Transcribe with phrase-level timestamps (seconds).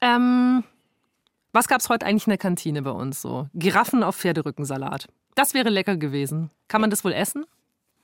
[0.00, 0.64] Ähm,
[1.52, 3.48] was gab es heute eigentlich in der Kantine bei uns so?
[3.54, 5.08] Giraffen auf Pferderückensalat.
[5.34, 6.50] Das wäre lecker gewesen.
[6.68, 7.44] Kann man das wohl essen?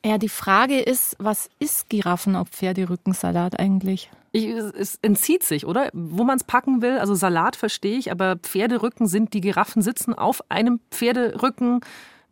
[0.04, 4.10] Ja, die Frage ist, was ist Giraffen auf Pferderückensalat eigentlich?
[4.32, 5.90] Ich, es entzieht sich, oder?
[5.92, 6.98] Wo man es packen will.
[6.98, 11.81] Also Salat verstehe ich, aber Pferderücken sind, die Giraffen sitzen auf einem Pferderücken.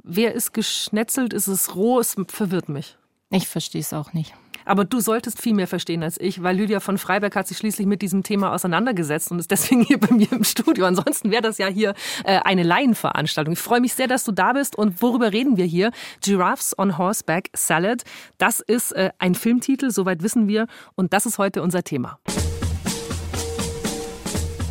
[0.03, 1.33] Wer ist geschnetzelt?
[1.33, 2.01] Ist es roh?
[2.01, 2.97] Es verwirrt mich.
[3.31, 4.35] Ich verstehe es auch nicht.
[4.71, 7.89] Aber du solltest viel mehr verstehen als ich, weil Lydia von Freiberg hat sich schließlich
[7.89, 10.87] mit diesem Thema auseinandergesetzt und ist deswegen hier bei mir im Studio.
[10.87, 13.55] Ansonsten wäre das ja hier äh, eine Laienveranstaltung.
[13.55, 14.77] Ich freue mich sehr, dass du da bist.
[14.77, 15.91] Und worüber reden wir hier?
[16.21, 18.05] Giraffes on Horseback Salad.
[18.39, 20.69] Das ist äh, ein Filmtitel, soweit wissen wir.
[20.95, 22.21] Und das ist heute unser Thema.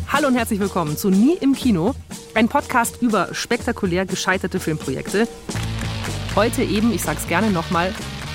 [0.08, 1.94] Hallo und herzlich willkommen zu Nie im Kino,
[2.34, 5.28] ein Podcast über spektakulär gescheiterte Filmprojekte.
[6.34, 7.92] Heute eben, ich sag's gerne nochmal,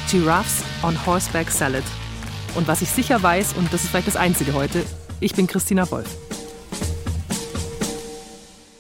[0.10, 1.84] Giraffes on Horseback Salad.
[2.56, 4.84] Und was ich sicher weiß, und das ist vielleicht das Einzige heute,
[5.20, 6.25] ich bin Christina Wolf.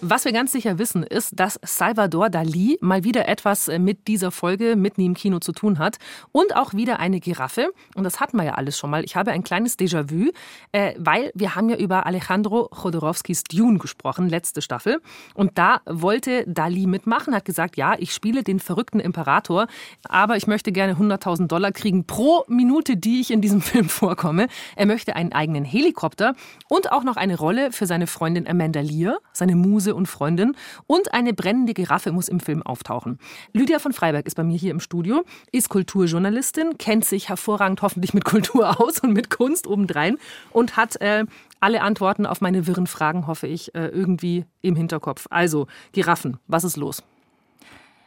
[0.07, 4.29] Was wir ganz sicher wissen, ist, dass Salvador Dali mal wieder etwas äh, mit dieser
[4.29, 5.97] Folge mit im Kino zu tun hat.
[6.31, 7.71] Und auch wieder eine Giraffe.
[7.95, 9.03] Und das hatten wir ja alles schon mal.
[9.03, 10.29] Ich habe ein kleines Déjà-vu,
[10.73, 15.01] äh, weil wir haben ja über Alejandro Chodorowskis Dune gesprochen, letzte Staffel.
[15.33, 19.65] Und da wollte Dali mitmachen, hat gesagt, ja, ich spiele den verrückten Imperator,
[20.07, 24.49] aber ich möchte gerne 100.000 Dollar kriegen pro Minute, die ich in diesem Film vorkomme.
[24.75, 26.35] Er möchte einen eigenen Helikopter
[26.69, 30.55] und auch noch eine Rolle für seine Freundin Amanda Lear, seine Muse und Freundin.
[30.87, 33.19] Und eine brennende Giraffe muss im Film auftauchen.
[33.53, 38.13] Lydia von Freiberg ist bei mir hier im Studio, ist Kulturjournalistin, kennt sich hervorragend hoffentlich
[38.13, 40.17] mit Kultur aus und mit Kunst obendrein
[40.51, 41.25] und hat äh,
[41.59, 45.27] alle Antworten auf meine wirren Fragen, hoffe ich, äh, irgendwie im Hinterkopf.
[45.29, 47.03] Also, Giraffen, was ist los?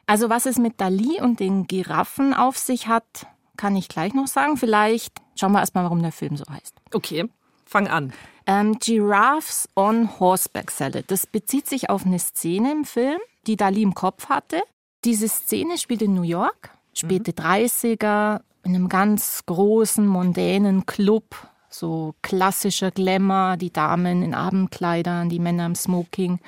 [0.07, 4.27] Also, was es mit Dali und den Giraffen auf sich hat, kann ich gleich noch
[4.27, 4.57] sagen.
[4.57, 6.75] Vielleicht schauen wir erstmal, warum der Film so heißt.
[6.95, 7.29] Okay,
[7.69, 8.13] fang an.
[8.47, 11.05] Ähm, Giraffes on Horseback Salad.
[11.09, 14.63] Das bezieht sich auf eine Szene im Film, die Dali im Kopf hatte.
[15.05, 17.47] Diese Szene spielt in New York, späte mhm.
[17.47, 21.37] 30er, in einem ganz großen, mondänen Club.
[21.71, 26.41] So klassischer Glamour, die Damen in Abendkleidern, die Männer im Smoking.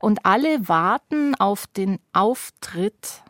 [0.00, 3.22] Und alle warten auf den Auftritt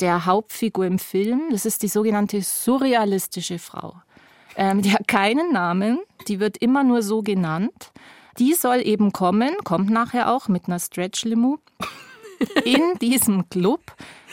[0.00, 1.48] der Hauptfigur im Film.
[1.50, 3.94] Das ist die sogenannte surrealistische Frau.
[4.56, 5.98] Ähm, die hat keinen Namen,
[6.28, 7.92] die wird immer nur so genannt.
[8.38, 11.58] Die soll eben kommen, kommt nachher auch mit einer Stretch-Limo.
[12.64, 13.80] In diesem Club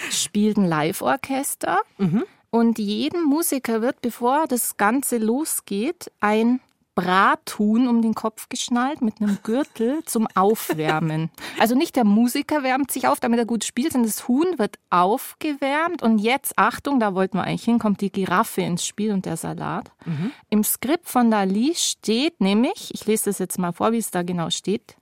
[0.09, 2.23] spielt ein Live-Orchester mhm.
[2.49, 6.61] und jedem Musiker wird, bevor das Ganze losgeht, ein
[6.99, 11.29] Brathuhn um den Kopf geschnallt mit einem Gürtel zum Aufwärmen.
[11.57, 14.77] Also nicht der Musiker wärmt sich auf, damit er gut spielt, sondern das Huhn wird
[14.89, 16.03] aufgewärmt.
[16.03, 19.37] Und jetzt, Achtung, da wollten wir eigentlich hin, kommt die Giraffe ins Spiel und der
[19.37, 19.91] Salat.
[20.05, 20.31] Mhm.
[20.49, 24.23] Im Skript von Dali steht nämlich, ich lese das jetzt mal vor, wie es da
[24.23, 24.97] genau steht,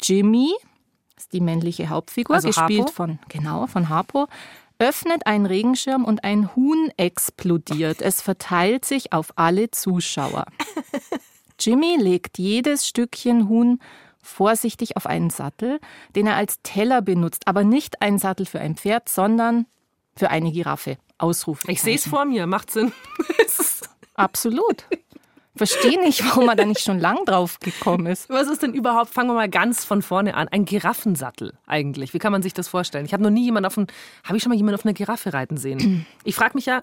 [0.00, 0.52] Jimmy,
[1.16, 2.92] ist die männliche Hauptfigur, also gespielt Harpo?
[2.92, 4.28] von, genau, von Harpo,
[4.78, 8.02] öffnet einen Regenschirm und ein Huhn explodiert.
[8.02, 10.46] Es verteilt sich auf alle Zuschauer.
[11.64, 13.78] Jimmy legt jedes Stückchen Huhn
[14.22, 15.80] vorsichtig auf einen Sattel,
[16.14, 19.66] den er als Teller benutzt, aber nicht ein Sattel für ein Pferd, sondern
[20.14, 20.98] für eine Giraffe.
[21.16, 21.62] Ausruf.
[21.68, 22.92] Ich sehe es vor mir, macht Sinn.
[24.14, 24.84] Absolut.
[25.56, 28.28] Verstehe nicht, warum er da nicht schon lang drauf gekommen ist.
[28.28, 32.12] Was ist denn überhaupt, fangen wir mal ganz von vorne an, ein Giraffensattel eigentlich?
[32.12, 33.06] Wie kann man sich das vorstellen?
[33.06, 35.56] Ich habe noch nie jemanden auf, habe ich schon mal jemanden auf einer Giraffe reiten
[35.56, 35.78] sehen?
[36.24, 36.82] Ich frage mich ja,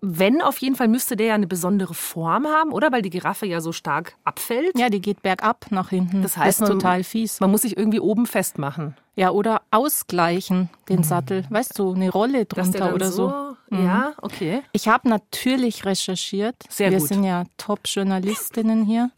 [0.00, 2.92] wenn, auf jeden Fall müsste der ja eine besondere Form haben, oder?
[2.92, 4.78] Weil die Giraffe ja so stark abfällt.
[4.78, 6.22] Ja, die geht bergab nach hinten.
[6.22, 7.40] Das heißt, das ist total fies.
[7.40, 8.96] Man muss sich irgendwie oben festmachen.
[9.14, 11.04] Ja, oder ausgleichen den mhm.
[11.04, 11.44] Sattel.
[11.48, 13.30] Weißt du, eine Rolle drunter oder so.
[13.30, 13.45] so.
[13.70, 13.84] Mhm.
[13.84, 14.62] Ja, okay.
[14.72, 16.56] Ich habe natürlich recherchiert.
[16.68, 17.08] Sehr Wir gut.
[17.08, 19.10] sind ja Top-Journalistinnen hier.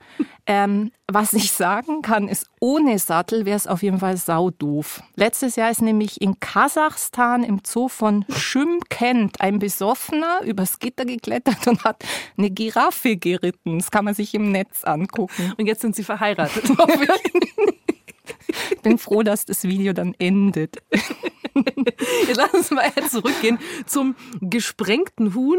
[0.46, 5.02] ähm, was ich sagen kann, ist, ohne Sattel wäre es auf jeden Fall saudoof.
[5.16, 11.66] Letztes Jahr ist nämlich in Kasachstan im Zoo von Schymkent ein Besoffener übers Gitter geklettert
[11.66, 12.04] und hat
[12.36, 13.78] eine Giraffe geritten.
[13.78, 15.54] Das kann man sich im Netz angucken.
[15.58, 16.64] Und jetzt sind sie verheiratet.
[18.70, 20.76] Ich bin froh, dass das Video dann endet.
[22.26, 25.58] Jetzt lass uns mal zurückgehen zum gesprengten Huhn,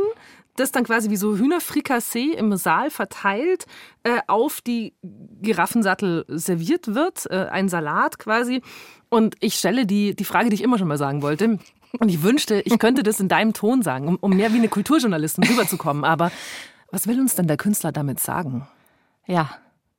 [0.55, 3.65] das dann quasi wie so Hühnerfrikassee im Saal verteilt
[4.03, 4.93] äh, auf die
[5.41, 7.29] Giraffensattel serviert wird.
[7.29, 8.61] Äh, ein Salat quasi.
[9.09, 11.59] Und ich stelle die, die Frage, die ich immer schon mal sagen wollte.
[11.99, 14.69] Und ich wünschte, ich könnte das in deinem Ton sagen, um, um mehr wie eine
[14.69, 16.03] Kulturjournalistin rüberzukommen.
[16.03, 16.31] Aber
[16.91, 18.67] was will uns denn der Künstler damit sagen?
[19.25, 19.49] Ja,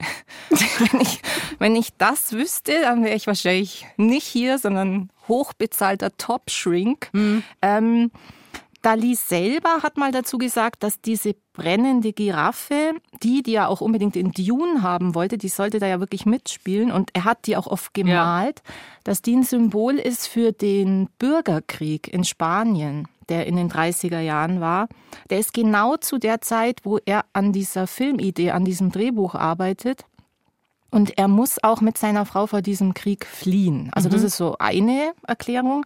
[0.51, 1.21] wenn, ich,
[1.59, 7.09] wenn ich das wüsste, dann wäre ich wahrscheinlich nicht hier, sondern hochbezahlter Top-Shrink.
[7.13, 7.43] Mhm.
[7.63, 8.11] Ähm,
[8.83, 12.93] Dali selber hat mal dazu gesagt, dass diese brennende Giraffe,
[13.23, 16.91] die, die er auch unbedingt in Dune haben wollte, die sollte da ja wirklich mitspielen
[16.91, 18.75] und er hat die auch oft gemalt, ja.
[19.05, 24.61] dass die ein Symbol ist für den Bürgerkrieg in Spanien, der in den 30er Jahren
[24.61, 24.89] war.
[25.31, 30.05] Der ist genau zu der Zeit, wo er an dieser Filmidee, an diesem Drehbuch arbeitet.
[30.91, 33.91] Und er muss auch mit seiner Frau vor diesem Krieg fliehen.
[33.95, 34.13] Also mhm.
[34.13, 35.85] das ist so eine Erklärung.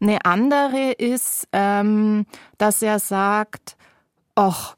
[0.00, 2.26] Eine andere ist, ähm,
[2.58, 3.76] dass er sagt,
[4.34, 4.76] ach,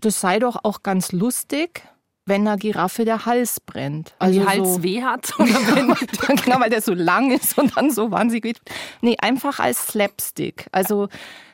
[0.00, 1.82] das sei doch auch ganz lustig,
[2.26, 4.14] wenn einer Giraffe der Hals brennt.
[4.18, 5.38] Also die Hals so, weh hat?
[5.38, 8.56] Oder wenn, genau, weil der so lang ist und dann so wahnsinnig.
[9.02, 10.66] Nee, einfach als Slapstick.
[10.72, 11.08] Also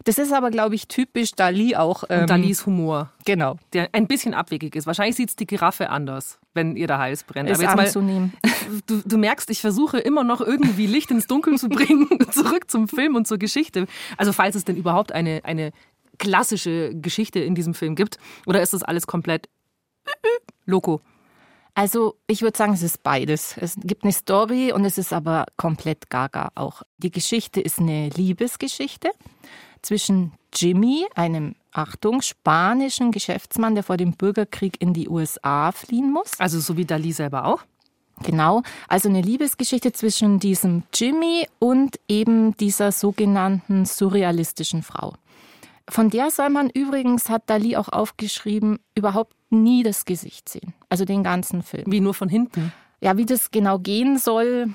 [0.04, 2.04] das ist aber, glaube ich, typisch Dali auch.
[2.08, 3.12] Ähm, Dalis Humor.
[3.24, 3.56] Genau.
[3.72, 4.86] Der ein bisschen abwegig ist.
[4.86, 7.50] Wahrscheinlich sieht es die Giraffe anders, wenn ihr der Hals brennt.
[7.50, 8.32] Ist aber jetzt anzunehmen.
[8.42, 12.70] Mal, du, du merkst, ich versuche immer noch irgendwie Licht ins Dunkel zu bringen, zurück
[12.70, 13.86] zum Film und zur Geschichte.
[14.16, 15.72] Also falls es denn überhaupt eine, eine
[16.18, 18.18] klassische Geschichte in diesem Film gibt.
[18.46, 19.48] Oder ist das alles komplett
[20.66, 21.00] Loco?
[21.74, 23.56] Also ich würde sagen, es ist beides.
[23.56, 26.82] Es gibt eine Story und es ist aber komplett gaga auch.
[26.98, 29.10] Die Geschichte ist eine Liebesgeschichte
[29.82, 36.32] zwischen Jimmy, einem, Achtung, spanischen Geschäftsmann, der vor dem Bürgerkrieg in die USA fliehen muss.
[36.38, 37.62] Also so wie Dali selber auch?
[38.22, 45.14] Genau, also eine Liebesgeschichte zwischen diesem Jimmy und eben dieser sogenannten surrealistischen Frau.
[45.88, 50.74] Von der soll man übrigens, hat Dali auch aufgeschrieben, überhaupt nie das Gesicht sehen.
[50.88, 51.84] Also den ganzen Film.
[51.86, 52.72] Wie nur von hinten?
[53.00, 54.70] Ja, wie das genau gehen soll,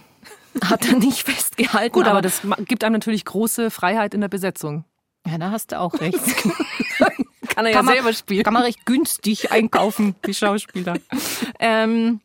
[0.63, 1.93] hat er nicht festgehalten.
[1.93, 4.85] Gut, aber, aber das gibt einem natürlich große Freiheit in der Besetzung.
[5.27, 6.19] Ja, da hast du auch recht.
[7.47, 8.43] kann er ja kann selber spielen.
[8.43, 10.95] Kann man recht günstig einkaufen, die Schauspieler.
[11.59, 12.21] ähm,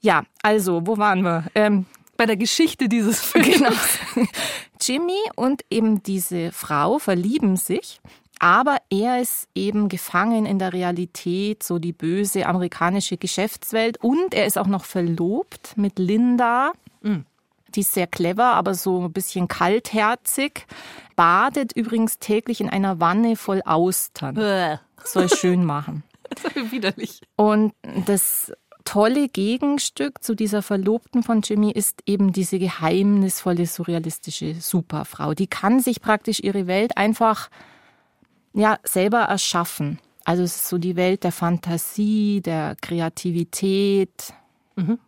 [0.00, 1.44] ja, also, wo waren wir?
[1.54, 1.86] Ähm,
[2.20, 3.46] Bei der Geschichte dieses Films.
[4.14, 4.28] Genau.
[4.78, 7.98] Jimmy und eben diese Frau verlieben sich,
[8.38, 14.44] aber er ist eben gefangen in der Realität, so die böse amerikanische Geschäftswelt und er
[14.44, 16.72] ist auch noch verlobt mit Linda.
[17.00, 17.24] Mhm.
[17.74, 20.66] Die ist sehr clever, aber so ein bisschen kaltherzig.
[21.16, 24.34] Badet übrigens täglich in einer Wanne voll Austern.
[24.34, 24.76] Bäh.
[25.04, 26.02] Soll schön machen.
[26.42, 27.22] Das ist widerlich.
[27.34, 27.72] Und
[28.06, 28.52] das
[28.84, 35.34] tolle Gegenstück zu dieser Verlobten von Jimmy ist eben diese geheimnisvolle, surrealistische Superfrau.
[35.34, 37.50] Die kann sich praktisch ihre Welt einfach
[38.52, 39.98] ja, selber erschaffen.
[40.24, 44.32] Also es ist so die Welt der Fantasie, der Kreativität,
[44.76, 44.98] mhm.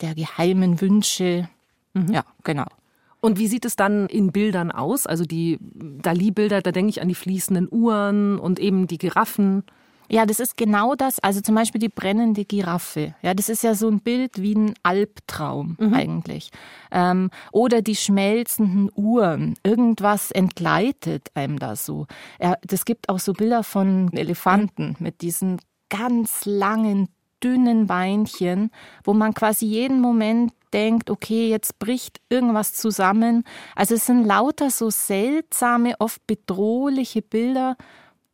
[0.00, 1.48] der geheimen Wünsche.
[1.94, 2.12] Mhm.
[2.12, 2.66] Ja, genau.
[3.20, 5.06] Und wie sieht es dann in Bildern aus?
[5.06, 9.64] Also die Dali-Bilder, da denke ich an die fließenden Uhren und eben die Giraffen.
[10.08, 11.18] Ja, das ist genau das.
[11.20, 13.14] Also zum Beispiel die brennende Giraffe.
[13.22, 15.94] Ja, das ist ja so ein Bild wie ein Albtraum mhm.
[15.94, 16.50] eigentlich.
[16.90, 19.54] Ähm, oder die schmelzenden Uhren.
[19.62, 22.06] Irgendwas entgleitet einem da so.
[22.40, 27.08] Ja, das gibt auch so Bilder von Elefanten mit diesen ganz langen,
[27.42, 28.70] dünnen Beinchen,
[29.04, 33.44] wo man quasi jeden Moment denkt, okay, jetzt bricht irgendwas zusammen.
[33.76, 37.76] Also es sind lauter so seltsame, oft bedrohliche Bilder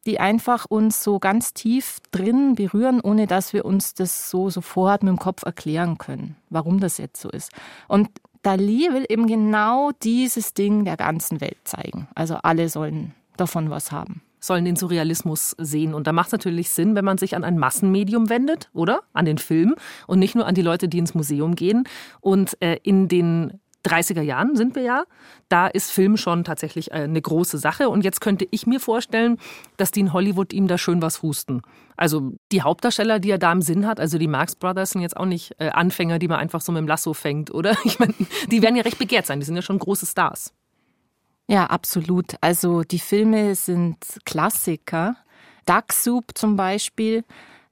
[0.07, 5.03] die einfach uns so ganz tief drin berühren, ohne dass wir uns das so sofort
[5.03, 7.53] mit dem Kopf erklären können, warum das jetzt so ist.
[7.89, 8.09] Und
[8.43, 12.09] Dali will eben genau dieses Ding der ganzen Welt zeigen.
[12.15, 14.23] Also alle sollen davon was haben.
[14.43, 15.93] Sollen den Surrealismus sehen.
[15.93, 19.03] Und da macht es natürlich Sinn, wenn man sich an ein Massenmedium wendet, oder?
[19.13, 19.75] An den Film
[20.07, 21.85] und nicht nur an die Leute, die ins Museum gehen.
[22.23, 25.05] Und äh, in den 30er Jahren sind wir ja.
[25.49, 27.89] Da ist Film schon tatsächlich äh, eine große Sache.
[27.89, 29.39] Und jetzt könnte ich mir vorstellen,
[29.77, 31.63] dass die in Hollywood ihm da schön was husten.
[31.97, 35.17] Also die Hauptdarsteller, die er da im Sinn hat, also die Marx Brothers sind jetzt
[35.17, 37.77] auch nicht äh, Anfänger, die man einfach so mit dem Lasso fängt, oder?
[37.85, 38.15] Ich meine,
[38.51, 39.41] die werden ja recht begehrt sein.
[39.41, 40.53] Die sind ja schon große Stars.
[41.49, 42.37] Ja, absolut.
[42.41, 45.17] Also die Filme sind Klassiker.
[45.67, 47.25] Duck Soup zum Beispiel,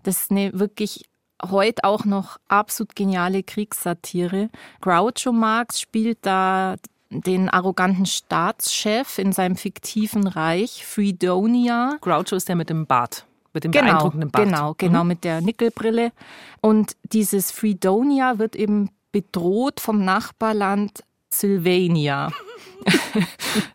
[0.03, 1.05] das ist eine wirklich
[1.51, 4.51] heute auch noch absolut geniale Kriegssatire.
[4.81, 6.77] Groucho Marx spielt da
[7.11, 11.97] den arroganten Staatschef in seinem fiktiven Reich, Fredonia.
[12.01, 13.25] Groucho ist der mit dem Bart.
[13.55, 14.45] Mit dem genau, beeindruckenden Bart.
[14.45, 15.09] Genau, genau, mhm.
[15.09, 16.13] mit der Nickelbrille.
[16.61, 22.31] Und dieses Fredonia wird eben bedroht vom Nachbarland Sylvania.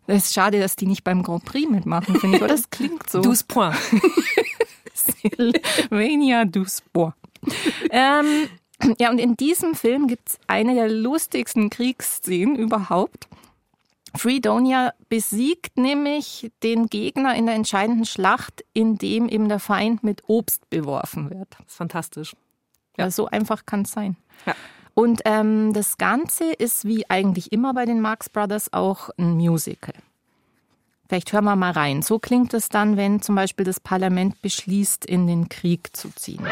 [0.07, 2.53] Es ist schade, dass die nicht beim Grand Prix mitmachen, finde ich, oder?
[2.53, 3.21] Das klingt so.
[3.21, 3.77] Douze points.
[4.93, 7.15] Sylvania douze points
[7.89, 8.47] ähm,
[8.99, 13.27] ja, und in diesem Film gibt es eine der lustigsten Kriegsszenen überhaupt.
[14.15, 20.69] Fredonia besiegt nämlich den Gegner in der entscheidenden Schlacht, indem eben der Feind mit Obst
[20.69, 21.47] beworfen wird.
[21.57, 22.35] Das ist fantastisch.
[22.97, 24.17] Ja, so einfach kann es sein.
[24.45, 24.53] Ja.
[24.93, 29.95] Und ähm, das Ganze ist wie eigentlich immer bei den Marx Brothers auch ein Musical.
[31.07, 32.03] Vielleicht hören wir mal rein.
[32.03, 36.45] So klingt es dann, wenn zum Beispiel das Parlament beschließt, in den Krieg zu ziehen.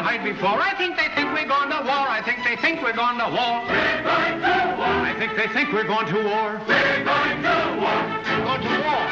[0.00, 2.08] Haven't heard before, I think they think we're going to war.
[2.08, 3.68] I think they think we're going to war.
[3.68, 4.96] We're going to war.
[5.04, 6.56] I think they think we're going to war.
[6.66, 8.00] We're going to war.
[8.24, 9.04] We're going to war.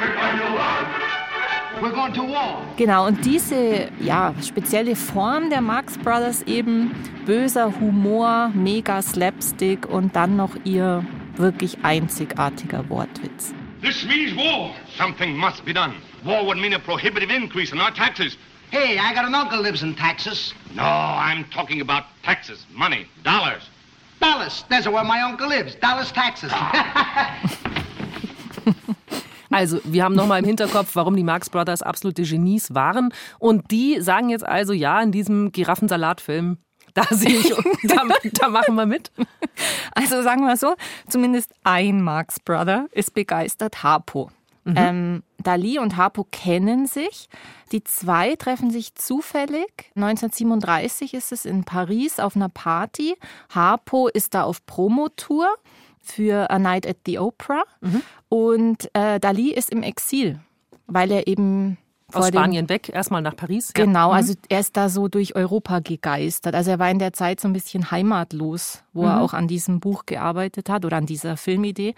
[0.00, 0.80] We're going to war.
[1.82, 2.62] We're going to war.
[2.78, 6.94] Genau, und diese ja, spezielle Form der Marx Brothers eben,
[7.26, 11.04] böser Humor, mega Slapstick und dann noch ihr
[11.36, 13.52] wirklich einzigartiger Wortwitz.
[13.82, 14.70] This means war.
[14.96, 15.92] Something must be done.
[16.22, 18.38] War would mean a prohibitive increase in our taxes.
[18.74, 20.52] Hey, I got an uncle lives in Texas.
[20.74, 23.70] No, I'm talking about taxes, money, dollars.
[24.20, 25.76] Dallas, that's where my uncle lives.
[25.76, 26.52] Dallas, Texas.
[29.50, 33.10] Also, wir haben nochmal im Hinterkopf, warum die Marx Brothers absolute Genies waren.
[33.38, 36.58] Und die sagen jetzt also, ja, in diesem Giraffensalatfilm,
[36.94, 37.54] da sehe ich,
[37.84, 38.02] da,
[38.32, 39.12] da, machen wir mit.
[39.94, 40.74] Also sagen wir so,
[41.08, 44.32] zumindest ein Marx Brother ist begeistert Harpo.
[44.64, 44.74] Mhm.
[44.76, 47.28] Ähm, Dali und Harpo kennen sich.
[47.70, 49.90] Die zwei treffen sich zufällig.
[49.94, 53.16] 1937 ist es in Paris auf einer Party.
[53.50, 55.46] Harpo ist da auf Promotour
[56.00, 57.62] für A Night at the Opera.
[57.80, 58.02] Mhm.
[58.28, 60.40] Und äh, Dali ist im Exil,
[60.86, 61.78] weil er eben
[62.12, 63.72] aus Spanien weg, erstmal nach Paris.
[63.72, 64.14] Genau, mhm.
[64.14, 66.54] also er ist da so durch Europa gegeistert.
[66.54, 69.08] Also er war in der Zeit so ein bisschen heimatlos, wo mhm.
[69.08, 71.94] er auch an diesem Buch gearbeitet hat oder an dieser Filmidee.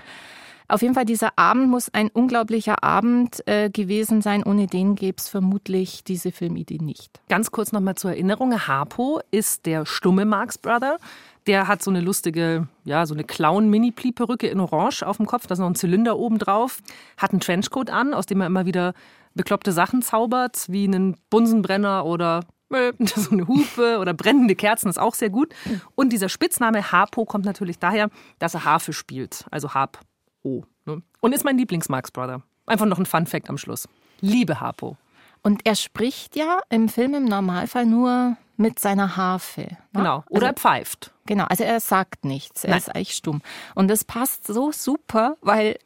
[0.69, 4.43] Auf jeden Fall, dieser Abend muss ein unglaublicher Abend äh, gewesen sein.
[4.43, 7.21] Ohne den gäbe es vermutlich diese Filmidee nicht.
[7.29, 8.67] Ganz kurz nochmal zur Erinnerung.
[8.67, 10.99] Harpo ist der stumme Marx Brother.
[11.47, 15.47] Der hat so eine lustige, ja, so eine Clown-Mini-Pli-Perücke in Orange auf dem Kopf.
[15.47, 16.79] Da ist noch ein Zylinder oben drauf.
[17.17, 18.95] Hat einen Trenchcoat an, aus dem er immer wieder
[19.35, 22.41] bekloppte Sachen zaubert, wie einen Bunsenbrenner oder
[22.99, 25.55] so eine Hupe oder brennende Kerzen ist auch sehr gut.
[25.95, 30.01] Und dieser Spitzname Harpo kommt natürlich daher, dass er Harfe spielt, also Harp
[30.47, 30.65] O.
[30.85, 31.03] Ne?
[31.21, 32.43] Und ist mein Lieblings-Marx Brother.
[32.67, 33.89] Einfach noch ein Fun-Fact am Schluss.
[34.21, 34.97] Liebe Harpo.
[35.43, 39.63] Und er spricht ja im Film im Normalfall nur mit seiner Harfe.
[39.63, 39.79] Ne?
[39.95, 40.25] Genau.
[40.31, 41.13] Oder also, pfeift.
[41.27, 41.45] Genau.
[41.45, 42.65] Also er sagt nichts.
[42.65, 42.79] Er Nein.
[42.79, 43.43] ist eigentlich stumm.
[43.75, 45.79] Und das passt so super, weil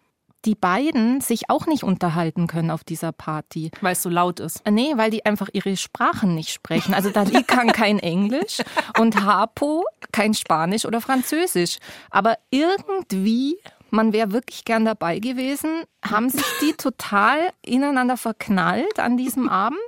[0.45, 3.71] die beiden sich auch nicht unterhalten können auf dieser Party.
[3.81, 4.63] Weil es so laut ist.
[4.69, 6.95] Nee, weil die einfach ihre Sprachen nicht sprechen.
[6.95, 8.63] Also Dali kann kein Englisch
[8.99, 11.79] und Harpo kein Spanisch oder Französisch.
[12.11, 13.59] Aber irgendwie
[13.93, 19.79] man wäre wirklich gern dabei gewesen, haben sich die total ineinander verknallt an diesem Abend.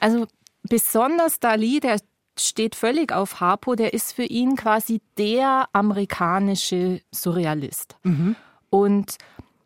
[0.00, 0.26] Also
[0.62, 1.98] besonders Dali, der
[2.38, 7.96] steht völlig auf Harpo, der ist für ihn quasi der amerikanische Surrealist.
[8.02, 8.36] Mhm.
[8.70, 9.16] Und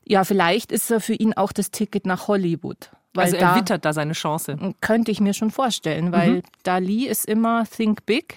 [0.06, 2.90] ja, vielleicht ist er für ihn auch das Ticket nach Hollywood.
[3.16, 4.56] also er da, wittert da seine Chance.
[4.80, 6.42] Könnte ich mir schon vorstellen, weil mhm.
[6.62, 8.36] Dali ist immer Think Big.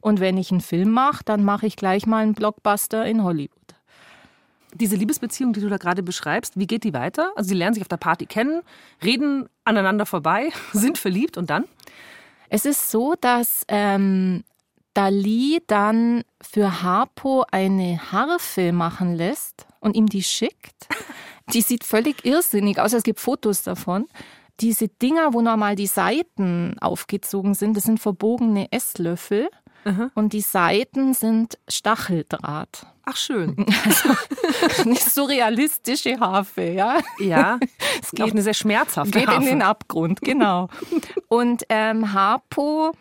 [0.00, 3.61] Und wenn ich einen Film mache, dann mache ich gleich mal einen Blockbuster in Hollywood.
[4.74, 7.30] Diese Liebesbeziehung, die du da gerade beschreibst, wie geht die weiter?
[7.36, 8.62] Also sie lernen sich auf der Party kennen,
[9.02, 11.64] reden aneinander vorbei, sind verliebt und dann?
[12.48, 14.44] Es ist so, dass ähm,
[14.94, 20.88] Dali dann für Harpo eine Harfe machen lässt und ihm die schickt.
[21.52, 22.92] Die sieht völlig irrsinnig aus.
[22.92, 24.06] Es gibt Fotos davon.
[24.60, 29.50] Diese Dinger, wo normal die Seiten aufgezogen sind, das sind verbogene Esslöffel.
[29.84, 30.10] Mhm.
[30.14, 32.86] Und die Seiten sind Stacheldraht.
[33.04, 33.56] Ach schön.
[33.84, 37.00] Also, eine surrealistische Harfe, ja.
[37.18, 37.58] Ja,
[38.00, 39.42] es geht auch eine sehr schmerzhafte geht Harfe.
[39.42, 40.68] in den Abgrund, genau.
[41.28, 42.92] Und ähm, Harpo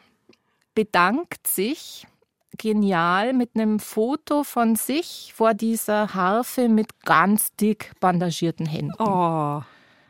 [0.74, 2.08] bedankt sich
[2.58, 8.94] genial mit einem Foto von sich vor dieser Harfe mit ganz dick bandagierten Händen.
[9.00, 9.62] Oh.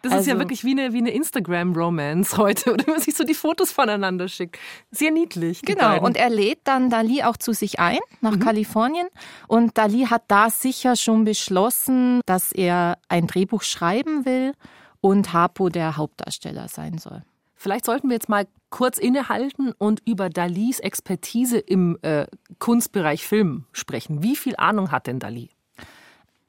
[0.02, 3.16] Das also, ist ja also wirklich wie eine, wie eine Instagram-Romance heute, oder man sich
[3.16, 4.58] so die Fotos voneinander schickt.
[4.92, 5.62] Sehr niedlich.
[5.62, 6.06] Genau, beiden.
[6.06, 8.40] und er lädt dann Dali auch zu sich ein nach mhm.
[8.40, 9.08] Kalifornien.
[9.48, 14.54] Und Dali hat da sicher schon beschlossen, dass er ein Drehbuch schreiben will
[15.02, 17.24] und Harpo der Hauptdarsteller sein soll.
[17.56, 22.26] Vielleicht sollten wir jetzt mal kurz innehalten und über Dalis Expertise im äh,
[22.58, 24.24] Kunstbereich Film sprechen.
[24.24, 25.50] Wie viel Ahnung hat denn Dali?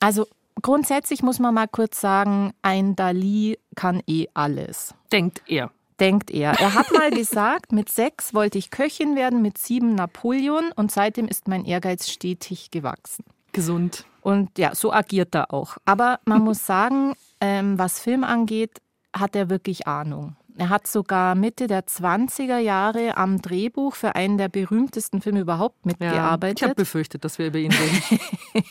[0.01, 0.27] Also
[0.61, 4.95] Grundsätzlich muss man mal kurz sagen, ein Dali kann eh alles.
[5.11, 5.71] Denkt er.
[5.99, 6.53] Denkt er.
[6.61, 11.29] Er hat mal gesagt, mit sechs wollte ich Köchin werden, mit sieben Napoleon und seitdem
[11.29, 13.25] ist mein Ehrgeiz stetig gewachsen.
[13.53, 14.05] Gesund.
[14.21, 15.77] Und ja, so agiert er auch.
[15.85, 18.81] Aber man muss sagen, ähm, was Film angeht,
[19.15, 20.37] hat er wirklich Ahnung.
[20.57, 25.87] Er hat sogar Mitte der 20er Jahre am Drehbuch für einen der berühmtesten Filme überhaupt
[25.87, 26.61] mitgearbeitet.
[26.61, 28.21] Ja, ich habe befürchtet, dass wir über ihn reden.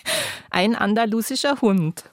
[0.51, 2.03] Ein andalusischer Hund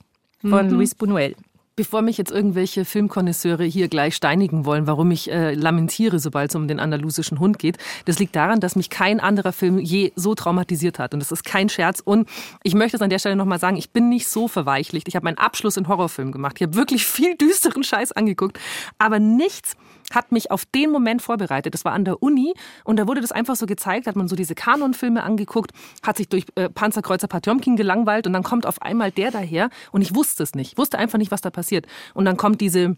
[0.41, 0.73] von mhm.
[0.73, 1.35] Luis Buñuel.
[1.79, 6.57] Bevor mich jetzt irgendwelche Filmkonnoisseure hier gleich steinigen wollen, warum ich äh, lamentiere, sobald es
[6.57, 10.35] um den andalusischen Hund geht, das liegt daran, dass mich kein anderer Film je so
[10.35, 11.15] traumatisiert hat.
[11.15, 12.01] Und das ist kein Scherz.
[12.01, 12.29] Und
[12.65, 15.07] ich möchte es an der Stelle nochmal sagen, ich bin nicht so verweichlicht.
[15.07, 16.57] Ich habe meinen Abschluss in Horrorfilm gemacht.
[16.57, 18.59] Ich habe wirklich viel düsteren Scheiß angeguckt.
[18.99, 19.77] Aber nichts
[20.15, 21.75] hat mich auf den Moment vorbereitet.
[21.75, 24.37] Das war an der Uni und da wurde das einfach so gezeigt, hat man so
[24.37, 25.73] diese Kanonfilme angeguckt,
[26.03, 30.03] hat sich durch äh, Panzerkreuzer Patjomkin gelangweilt und dann kommt auf einmal der daher und
[30.03, 30.73] ich wusste es nicht.
[30.73, 31.87] Ich wusste einfach nicht, was da passiert.
[32.15, 32.97] Und dann kommt diese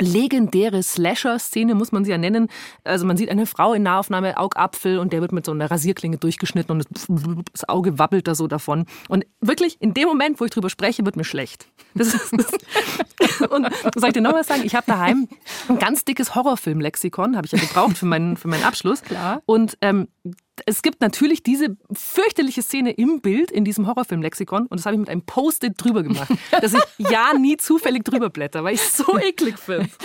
[0.00, 2.48] legendäre Slasher-Szene, muss man sie ja nennen.
[2.84, 6.18] Also man sieht eine Frau in Nahaufnahme, Augapfel, und der wird mit so einer Rasierklinge
[6.18, 6.86] durchgeschnitten und
[7.52, 8.86] das Auge wabbelt da so davon.
[9.08, 11.68] Und wirklich, in dem Moment, wo ich drüber spreche, wird mir schlecht.
[11.94, 14.62] Das ist, das und soll ich dir noch was sagen?
[14.64, 15.28] Ich habe daheim
[15.68, 19.02] ein ganz dickes Horrorfilm-Lexikon, habe ich ja gebraucht für meinen, für meinen Abschluss.
[19.02, 19.42] Klar.
[19.46, 20.08] Und ähm,
[20.64, 25.00] es gibt natürlich diese fürchterliche Szene im Bild in diesem Horrorfilm-Lexikon und das habe ich
[25.00, 28.96] mit einem Post-it drüber gemacht, dass ich ja nie zufällig drüber blätter, weil ich es
[28.96, 29.88] so eklig finde.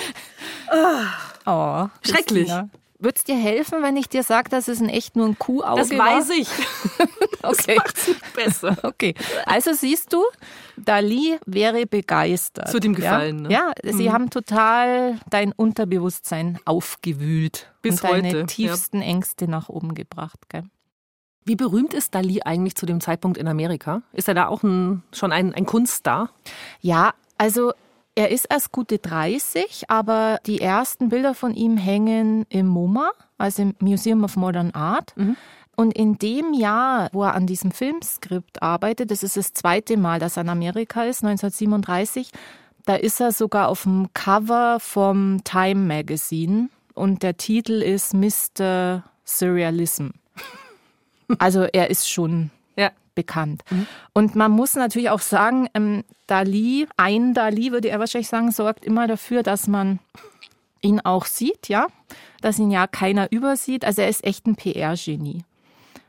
[1.46, 2.48] Oh, Schrecklich.
[2.48, 2.70] Christina.
[3.03, 5.89] Würd's dir helfen, wenn ich dir sage, dass es in echt nur ein Kuhauge Das
[5.91, 6.17] war?
[6.17, 6.48] weiß ich.
[7.43, 7.74] Okay.
[7.75, 8.77] Das macht's nicht besser.
[8.84, 9.15] Okay,
[9.48, 10.24] also siehst du,
[10.77, 12.67] Dali wäre begeistert.
[12.67, 13.74] Es wird ihm gefallen, Ja, ne?
[13.84, 18.46] ja sie haben total dein Unterbewusstsein aufgewühlt Bis und deine heute, ja.
[18.46, 20.38] tiefsten Ängste nach oben gebracht.
[20.50, 20.65] Gell?
[21.43, 24.03] Wie berühmt ist Dali eigentlich zu dem Zeitpunkt in Amerika?
[24.13, 26.29] Ist er da auch ein, schon ein, ein Kunststar?
[26.79, 27.74] Ja, also
[28.15, 33.62] er ist erst gute 30, aber die ersten Bilder von ihm hängen im MoMA, also
[33.62, 35.13] im Museum of Modern Art.
[35.75, 40.20] Und in dem Jahr, wo er an diesem Filmskript arbeitet, das ist das zweite Mal,
[40.20, 42.32] dass er in Amerika ist, 1937,
[42.86, 49.03] da ist er sogar auf dem Cover vom Time Magazine und der Titel ist Mr.
[49.25, 50.10] Surrealism.
[51.39, 52.51] Also er ist schon
[53.13, 53.63] Bekannt.
[54.13, 58.86] Und man muss natürlich auch sagen, ähm, Dali, ein Dali, würde er wahrscheinlich sagen, sorgt
[58.86, 60.00] immer dafür, dass man
[60.82, 61.88] ihn auch sieht, ja,
[62.41, 63.86] dass ihn ja keiner übersieht.
[63.86, 65.44] Also er ist echt ein PR-Genie.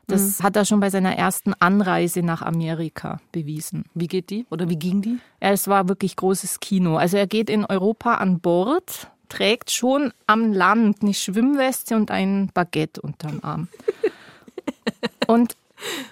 [0.07, 3.85] Das hat er schon bei seiner ersten Anreise nach Amerika bewiesen.
[3.93, 4.45] Wie geht die?
[4.49, 5.17] Oder wie ging die?
[5.41, 6.97] Ja, es war wirklich großes Kino.
[6.97, 12.49] Also er geht in Europa an Bord, trägt schon am Land eine Schwimmweste und ein
[12.53, 13.67] Baguette unterm Arm.
[15.27, 15.55] Und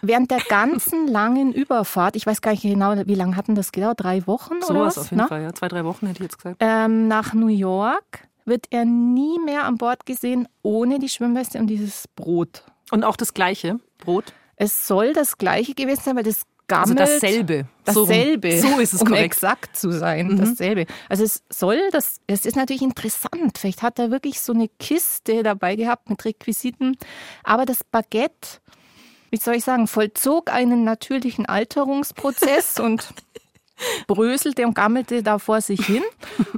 [0.01, 4.01] während der ganzen langen Überfahrt, ich weiß gar nicht genau, wie lange hatten das gedauert?
[4.03, 4.98] Drei Wochen oder Sowas was?
[5.05, 5.27] auf jeden ne?
[5.27, 5.53] Fall, ja.
[5.53, 6.57] Zwei, drei Wochen hätte ich jetzt gesagt.
[6.60, 11.68] Ähm, nach New York wird er nie mehr an Bord gesehen ohne die Schwimmweste und
[11.68, 12.64] dieses Brot.
[12.92, 14.34] Und auch das gleiche Brot.
[14.55, 17.00] Es soll das gleiche gewesen sein, weil das Also gammelt.
[17.00, 17.66] dasselbe.
[17.88, 18.05] So.
[18.05, 18.60] Dasselbe.
[18.62, 19.25] So ist es um korrekt.
[19.25, 20.27] exakt zu sein.
[20.27, 20.38] Mhm.
[20.38, 20.86] Dasselbe.
[21.10, 23.57] Also es soll, das, es ist natürlich interessant.
[23.57, 26.98] Vielleicht hat er wirklich so eine Kiste dabei gehabt mit Requisiten.
[27.44, 28.60] Aber das Baguette,
[29.31, 33.07] wie soll ich sagen, vollzog einen natürlichen Alterungsprozess und
[34.05, 36.03] bröselte und gammelte da vor sich hin.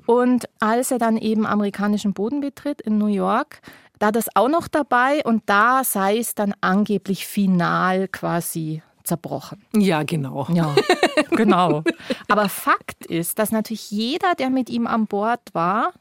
[0.06, 3.62] Und als er dann eben amerikanischen Boden betritt in New York,
[4.00, 9.62] da das auch noch dabei und da sei es dann angeblich final quasi zerbrochen.
[9.74, 10.48] Ja, genau.
[10.52, 10.76] Ja,
[11.32, 11.84] genau.
[12.28, 15.94] Aber Fakt ist, dass natürlich jeder, der mit ihm an Bord war,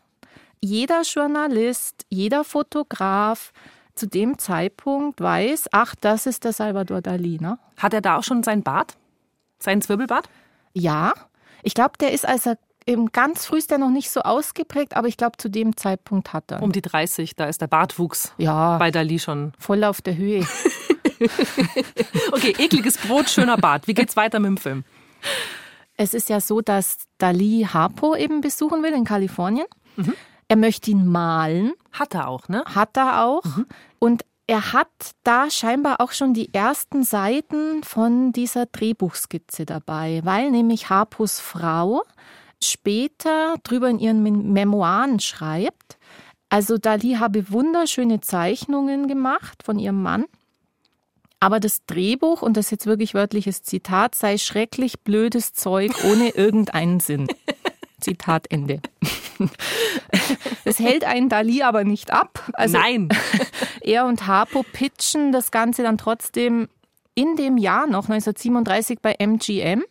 [0.61, 3.53] jeder Journalist, jeder Fotograf
[3.95, 7.59] zu dem Zeitpunkt weiß, ach, das ist der Salvador Dali, ne?
[7.77, 8.97] Hat er da auch schon sein Bart?
[9.59, 10.29] Sein Zwirbelbart?
[10.73, 11.13] Ja,
[11.63, 14.97] ich glaube, der ist, als er eben ganz früh ist der noch nicht so ausgeprägt,
[14.97, 16.63] aber ich glaube, zu dem Zeitpunkt hat er.
[16.63, 19.53] Um die 30, da ist der Bartwuchs ja, bei Dali schon.
[19.59, 20.47] voll auf der Höhe.
[22.33, 23.87] Okay, ekliges Brot, schöner Bart.
[23.87, 24.85] Wie geht's weiter mit dem Film?
[25.97, 29.67] Es ist ja so, dass Dali Harpo eben besuchen will in Kalifornien.
[30.53, 31.73] Er möchte ihn malen.
[31.93, 32.63] Hat er auch, ne?
[32.67, 33.43] Hat er auch.
[33.99, 34.91] Und er hat
[35.25, 42.03] da scheinbar auch schon die ersten Seiten von dieser Drehbuchskizze dabei, weil nämlich Harpos Frau
[42.63, 45.97] später drüber in ihren Mem- Memoiren schreibt.
[46.51, 50.27] Also Dali habe wunderschöne Zeichnungen gemacht von ihrem Mann.
[51.41, 56.29] Aber das Drehbuch, und das ist jetzt wirklich wörtliches Zitat, sei schrecklich blödes Zeug ohne
[56.29, 57.27] irgendeinen Sinn.
[58.03, 58.83] Zitat Ende.
[60.65, 62.51] Es hält einen Dali aber nicht ab.
[62.55, 63.09] Also Nein.
[63.81, 66.69] er und Harpo pitchen das Ganze dann trotzdem
[67.15, 69.83] in dem Jahr noch, 1937 bei MGM.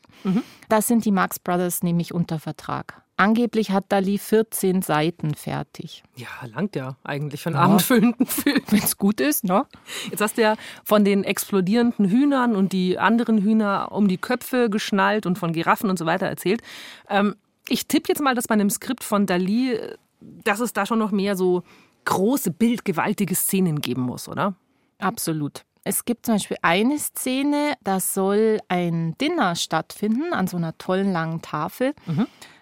[0.69, 3.01] Da sind die Marx Brothers nämlich unter Vertrag.
[3.17, 6.01] Angeblich hat Dali 14 Seiten fertig.
[6.15, 8.61] Ja, langt ja eigentlich für einen abendfüllenden Film.
[8.69, 9.67] Wenn es gut ist, ne?
[10.09, 14.71] Jetzt hast du ja von den explodierenden Hühnern und die anderen Hühner um die Köpfe
[14.71, 16.63] geschnallt und von Giraffen und so weiter erzählt.
[17.09, 17.35] Ähm,
[17.71, 19.79] ich tippe jetzt mal, dass bei einem Skript von Dali,
[20.19, 21.63] dass es da schon noch mehr so
[22.05, 24.55] große, bildgewaltige Szenen geben muss, oder?
[24.99, 25.63] Absolut.
[25.84, 31.12] Es gibt zum Beispiel eine Szene, da soll ein Dinner stattfinden an so einer tollen
[31.12, 31.93] langen Tafel.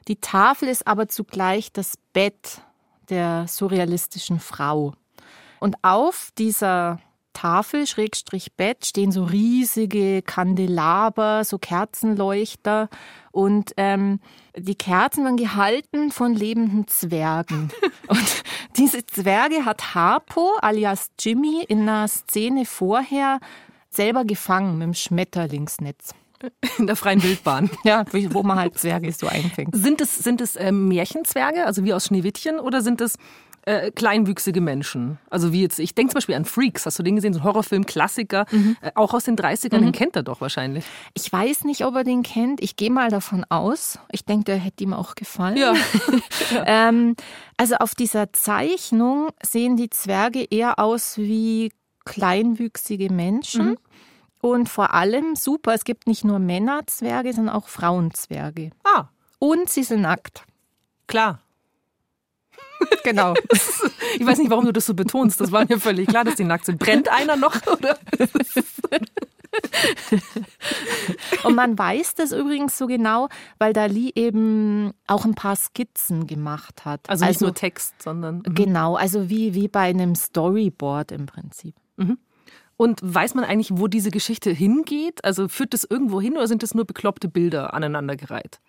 [0.07, 2.61] Die Tafel ist aber zugleich das Bett
[3.09, 4.93] der surrealistischen Frau.
[5.59, 6.99] Und auf dieser
[7.39, 12.89] Tafel, Schrägstrich Bett, stehen so riesige Kandelaber, so Kerzenleuchter.
[13.31, 14.19] Und ähm,
[14.57, 17.71] die Kerzen werden gehalten von lebenden Zwergen.
[18.07, 18.43] und
[18.75, 23.39] diese Zwerge hat Harpo alias Jimmy in einer Szene vorher
[23.89, 26.13] selber gefangen mit dem Schmetterlingsnetz.
[26.77, 27.69] In der freien Wildbahn.
[27.83, 29.75] ja, wo man halt Zwerge so einfängt.
[29.75, 33.15] Sind es, sind es äh, Märchenzwerge, also wie aus Schneewittchen, oder sind es
[33.65, 35.19] äh, kleinwüchsige Menschen?
[35.29, 37.33] Also wie jetzt, ich denke zum Beispiel an Freaks, hast du den gesehen?
[37.33, 38.77] So ein Horrorfilm, Klassiker, mhm.
[38.81, 39.85] äh, auch aus den 30ern, mhm.
[39.85, 40.85] den kennt er doch wahrscheinlich.
[41.13, 42.61] Ich weiß nicht, ob er den kennt.
[42.63, 43.99] Ich gehe mal davon aus.
[44.11, 45.57] Ich denke, der hätte ihm auch gefallen.
[45.57, 45.73] Ja.
[46.65, 47.15] ähm,
[47.57, 51.71] also auf dieser Zeichnung sehen die Zwerge eher aus wie
[52.05, 53.71] kleinwüchsige Menschen.
[53.71, 53.77] Mhm.
[54.41, 58.71] Und vor allem super, es gibt nicht nur Männerzwerge, sondern auch Frauenzwerge.
[58.83, 59.09] Ah.
[59.37, 60.43] Und sie sind nackt.
[61.07, 61.41] Klar.
[63.03, 63.33] Genau.
[64.17, 65.41] Ich weiß nicht, warum du das so betonst.
[65.41, 66.79] Das war mir völlig klar, dass die nackt sind.
[66.79, 67.55] Brennt einer noch?
[67.67, 67.97] Oder?
[71.43, 76.85] Und man weiß das übrigens so genau, weil Dali eben auch ein paar Skizzen gemacht
[76.85, 77.09] hat.
[77.09, 78.37] Also nicht also, nur Text, sondern.
[78.37, 78.55] Mhm.
[78.55, 81.75] Genau, also wie, wie bei einem Storyboard im Prinzip.
[81.97, 82.17] Mhm.
[82.79, 85.25] Und weiß man eigentlich, wo diese Geschichte hingeht?
[85.25, 88.61] Also führt das irgendwo hin oder sind das nur bekloppte Bilder aneinandergereiht?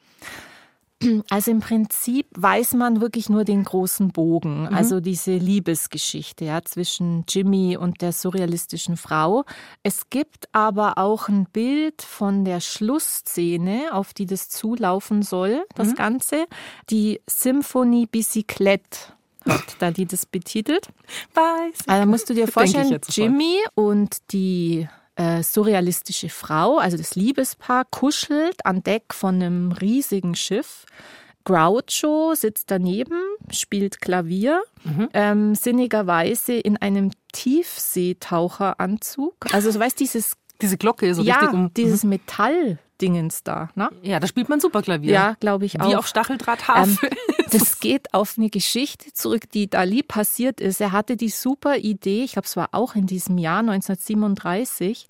[1.30, 4.74] Also im Prinzip weiß man wirklich nur den großen Bogen, mhm.
[4.74, 9.44] also diese Liebesgeschichte ja, zwischen Jimmy und der surrealistischen Frau.
[9.82, 15.88] Es gibt aber auch ein Bild von der Schlussszene, auf die das zulaufen soll, das
[15.88, 15.94] mhm.
[15.94, 16.46] Ganze,
[16.90, 19.14] die Symphonie Bicyclette
[19.48, 20.88] hat da die das betitelt.
[21.34, 21.86] Weiß.
[21.86, 28.64] Also musst du dir vorstellen, Jimmy und die äh, surrealistische Frau, also das Liebespaar, kuschelt
[28.64, 30.86] an Deck von einem riesigen Schiff.
[31.44, 33.18] Groucho sitzt daneben,
[33.50, 35.08] spielt Klavier, mhm.
[35.14, 39.34] ähm, sinnigerweise in einem Tiefseetaucheranzug.
[39.52, 41.72] Also du weißt, dieses diese Glocke so ja, richtig um.
[41.74, 42.10] Dieses mhm.
[42.10, 43.70] Metall Dingens da.
[43.74, 43.90] Ne?
[44.02, 45.12] Ja, da spielt man Superklavier.
[45.12, 45.90] Ja, glaube ich auch.
[45.90, 46.98] Wie auf Stacheldrahthafen.
[47.02, 47.10] Ähm,
[47.50, 50.80] das geht auf eine Geschichte zurück, die Dali passiert ist.
[50.80, 55.08] Er hatte die super Idee, ich glaube, es war auch in diesem Jahr 1937.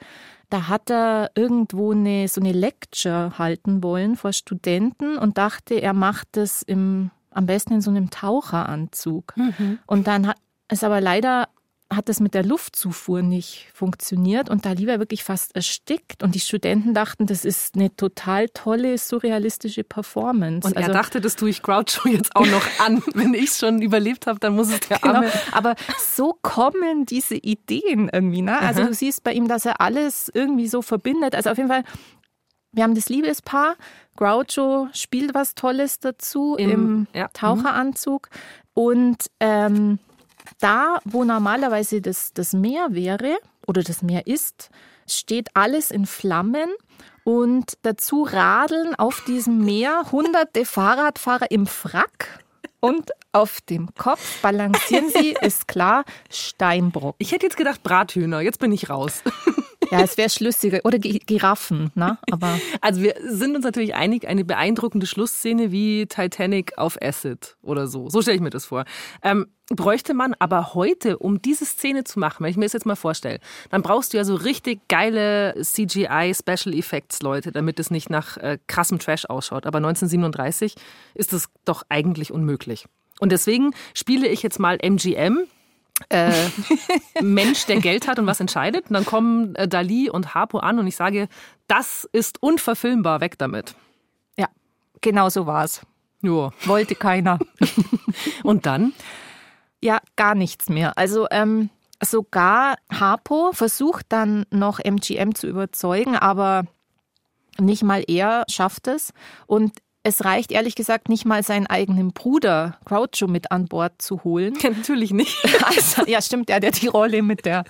[0.48, 5.92] Da hat er irgendwo eine, so eine Lecture halten wollen vor Studenten und dachte, er
[5.92, 9.36] macht das im, am besten in so einem Taucheranzug.
[9.36, 9.78] Mhm.
[9.86, 10.36] Und dann hat
[10.68, 11.48] es aber leider
[11.92, 16.22] hat das mit der Luftzufuhr nicht funktioniert und da lieber wirklich fast erstickt.
[16.22, 20.68] Und die Studenten dachten, das ist eine total tolle, surrealistische Performance.
[20.68, 23.02] Und also, er dachte, das tue ich Groucho jetzt auch noch an.
[23.14, 25.14] Wenn ich es schon überlebt habe, dann muss es der genau.
[25.14, 25.32] Arme.
[25.50, 28.42] Aber so kommen diese Ideen irgendwie.
[28.42, 28.56] Ne?
[28.60, 28.88] Also Aha.
[28.88, 31.34] du siehst bei ihm, dass er alles irgendwie so verbindet.
[31.34, 31.82] Also auf jeden Fall,
[32.70, 33.74] wir haben das Liebespaar.
[34.16, 37.28] Groucho spielt was Tolles dazu im, im ja.
[37.32, 38.28] Taucheranzug.
[38.74, 39.98] Und ähm,
[40.60, 44.70] da, wo normalerweise das, das Meer wäre oder das Meer ist,
[45.06, 46.70] steht alles in Flammen
[47.24, 52.40] und dazu radeln auf diesem Meer hunderte Fahrradfahrer im Frack
[52.80, 57.14] und auf dem Kopf balancieren sie, ist klar, Steinbrock.
[57.18, 59.22] Ich hätte jetzt gedacht Brathühner, jetzt bin ich raus.
[59.90, 60.80] Ja, es wäre schlüssiger.
[60.84, 62.18] Oder Giraffen, ne?
[62.30, 67.86] Aber also wir sind uns natürlich einig, eine beeindruckende Schlussszene wie Titanic auf Acid oder
[67.86, 68.08] so.
[68.08, 68.84] So stelle ich mir das vor.
[69.22, 72.86] Ähm, bräuchte man aber heute, um diese Szene zu machen, wenn ich mir das jetzt
[72.86, 77.90] mal vorstelle, dann brauchst du ja so richtig geile CGI Special Effects Leute, damit es
[77.90, 79.66] nicht nach äh, krassem Trash ausschaut.
[79.66, 80.74] Aber 1937
[81.14, 82.86] ist das doch eigentlich unmöglich.
[83.20, 85.46] Und deswegen spiele ich jetzt mal MGM,
[86.08, 86.32] äh,
[87.20, 88.86] Mensch, der Geld hat und was entscheidet.
[88.88, 91.28] Und dann kommen äh, Dali und Harpo an und ich sage,
[91.68, 93.74] das ist unverfilmbar, weg damit.
[94.36, 94.48] Ja,
[95.00, 95.82] genau so war es.
[96.22, 96.50] Ja.
[96.64, 97.38] Wollte keiner.
[98.42, 98.92] und dann?
[99.82, 100.98] Ja, gar nichts mehr.
[100.98, 101.70] Also ähm,
[102.02, 106.64] sogar Harpo versucht dann noch MGM zu überzeugen, aber
[107.58, 109.12] nicht mal er schafft es.
[109.46, 114.24] Und es reicht ehrlich gesagt nicht mal seinen eigenen Bruder Groucho mit an Bord zu
[114.24, 114.56] holen.
[114.60, 115.36] Ja, natürlich nicht.
[115.64, 117.64] Also, ja, stimmt, der hat die Rolle mit der,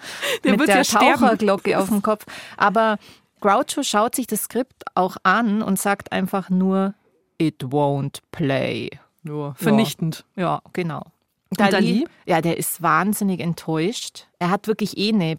[0.44, 2.24] der mit der ja Taucherglocke auf dem Kopf.
[2.56, 2.98] Aber
[3.40, 6.94] Groucho schaut sich das Skript auch an und sagt einfach nur,
[7.38, 8.90] it won't play.
[9.22, 10.24] Nur vernichtend.
[10.36, 11.02] Ja, ja genau.
[11.50, 12.06] Dali, Dali?
[12.26, 14.28] Ja, der ist wahnsinnig enttäuscht.
[14.38, 15.38] Er hat wirklich eh eine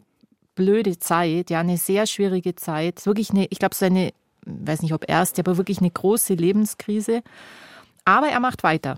[0.56, 3.06] blöde Zeit, ja, eine sehr schwierige Zeit.
[3.06, 4.13] Wirklich eine, ich glaube, seine
[4.45, 7.21] weiß nicht ob erst, aber wirklich eine große Lebenskrise.
[8.06, 8.97] Aber er macht weiter.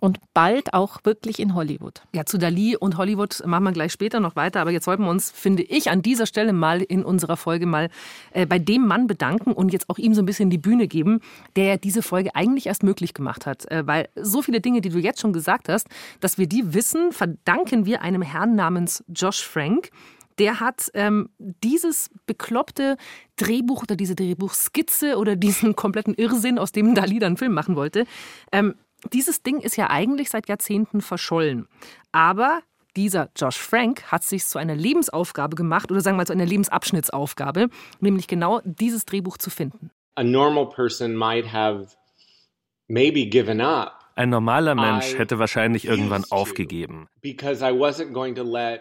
[0.00, 2.02] und bald auch wirklich in Hollywood.
[2.14, 4.60] Ja, zu Dali und Hollywood machen wir gleich später noch weiter.
[4.60, 7.90] Aber jetzt sollten wir uns, finde ich, an dieser Stelle mal in unserer Folge mal
[8.32, 11.20] äh, bei dem Mann bedanken und jetzt auch ihm so ein bisschen die Bühne geben,
[11.56, 13.70] der ja diese Folge eigentlich erst möglich gemacht hat.
[13.70, 15.86] Äh, weil so viele Dinge, die du jetzt schon gesagt hast,
[16.20, 19.90] dass wir die wissen, verdanken wir einem Herrn namens Josh Frank
[20.38, 22.96] der hat ähm, dieses bekloppte
[23.36, 27.76] Drehbuch oder diese Drehbuchskizze oder diesen kompletten Irrsinn, aus dem Dali dann einen Film machen
[27.76, 28.04] wollte,
[28.52, 28.74] ähm,
[29.12, 31.66] dieses Ding ist ja eigentlich seit Jahrzehnten verschollen.
[32.12, 32.60] Aber
[32.96, 36.46] dieser Josh Frank hat sich zu einer Lebensaufgabe gemacht oder sagen wir mal zu einer
[36.46, 37.68] Lebensabschnittsaufgabe,
[38.00, 39.90] nämlich genau dieses Drehbuch zu finden.
[40.16, 41.86] A normal person might have
[42.88, 47.08] maybe given up ein normaler Mensch hätte wahrscheinlich irgendwann aufgegeben.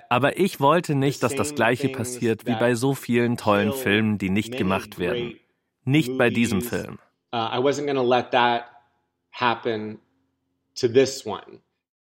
[0.09, 4.29] Aber ich wollte nicht, dass das gleiche passiert wie bei so vielen tollen Filmen, die
[4.29, 5.39] nicht gemacht werden.
[5.85, 6.99] Nicht bei diesem Film.
[7.33, 7.37] Uh,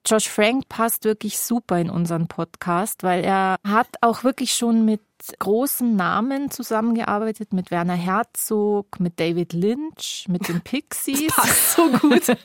[0.03, 5.01] Josh Frank passt wirklich super in unseren Podcast, weil er hat auch wirklich schon mit
[5.39, 11.27] großen Namen zusammengearbeitet, mit Werner Herzog, mit David Lynch, mit den Pixies.
[11.27, 12.38] Das passt so gut.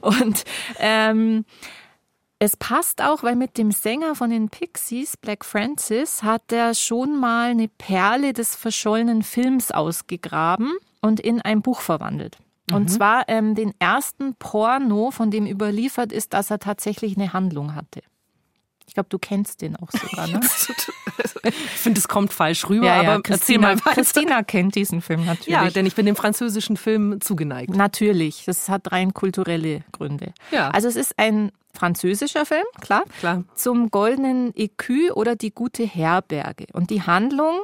[0.02, 0.44] Und
[0.78, 1.44] ähm,
[2.38, 7.18] es passt auch, weil mit dem Sänger von den Pixies, Black Francis, hat er schon
[7.18, 12.36] mal eine Perle des verschollenen Films ausgegraben und in ein Buch verwandelt.
[12.70, 12.88] Und mhm.
[12.88, 18.02] zwar ähm, den ersten Porno, von dem überliefert ist, dass er tatsächlich eine Handlung hatte.
[18.86, 20.40] Ich glaube, du kennst den auch sogar, ne?
[21.42, 23.12] ich finde, es kommt falsch rüber, ja, ja.
[23.12, 24.02] aber Christina, erzähl mal weiter.
[24.02, 25.48] Christina kennt diesen Film natürlich.
[25.48, 27.74] Ja, denn ich bin dem französischen Film zugeneigt.
[27.74, 30.32] Natürlich, das hat rein kulturelle Gründe.
[30.50, 30.70] Ja.
[30.70, 33.44] Also es ist ein französischer Film, klar, klar.
[33.54, 36.66] zum goldenen Écu oder die gute Herberge.
[36.72, 37.60] Und die Handlung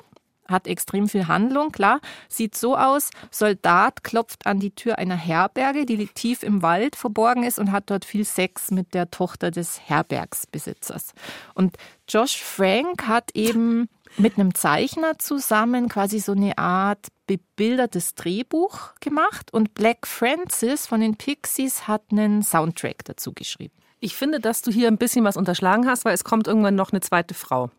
[0.49, 2.01] hat extrem viel Handlung, klar.
[2.29, 7.45] Sieht so aus, Soldat klopft an die Tür einer Herberge, die tief im Wald verborgen
[7.45, 11.13] ist und hat dort viel Sex mit der Tochter des Herbergsbesitzers.
[11.55, 11.77] Und
[12.09, 19.53] Josh Frank hat eben mit einem Zeichner zusammen quasi so eine Art bebildertes Drehbuch gemacht
[19.55, 23.75] und Black Francis von den Pixies hat einen Soundtrack dazu geschrieben.
[24.01, 26.93] Ich finde, dass du hier ein bisschen was unterschlagen hast, weil es kommt irgendwann noch
[26.93, 27.71] eine zweite Frau.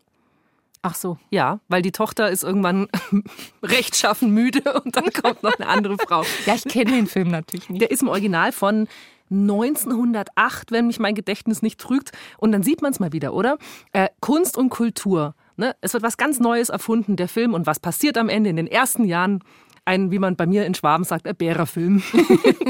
[0.86, 1.16] Ach so.
[1.30, 2.88] Ja, weil die Tochter ist irgendwann
[3.62, 6.24] rechtschaffen müde und dann kommt noch eine andere Frau.
[6.44, 7.80] Ja, ich kenne den Film natürlich nicht.
[7.80, 8.86] Der ist im Original von
[9.30, 12.12] 1908, wenn mich mein Gedächtnis nicht trügt.
[12.36, 13.56] Und dann sieht man es mal wieder, oder?
[13.92, 15.34] Äh, Kunst und Kultur.
[15.56, 15.74] Ne?
[15.80, 17.54] Es wird was ganz Neues erfunden, der Film.
[17.54, 19.42] Und was passiert am Ende in den ersten Jahren?
[19.86, 22.02] Ein, wie man bei mir in Schwaben sagt, ein Bärerfilm.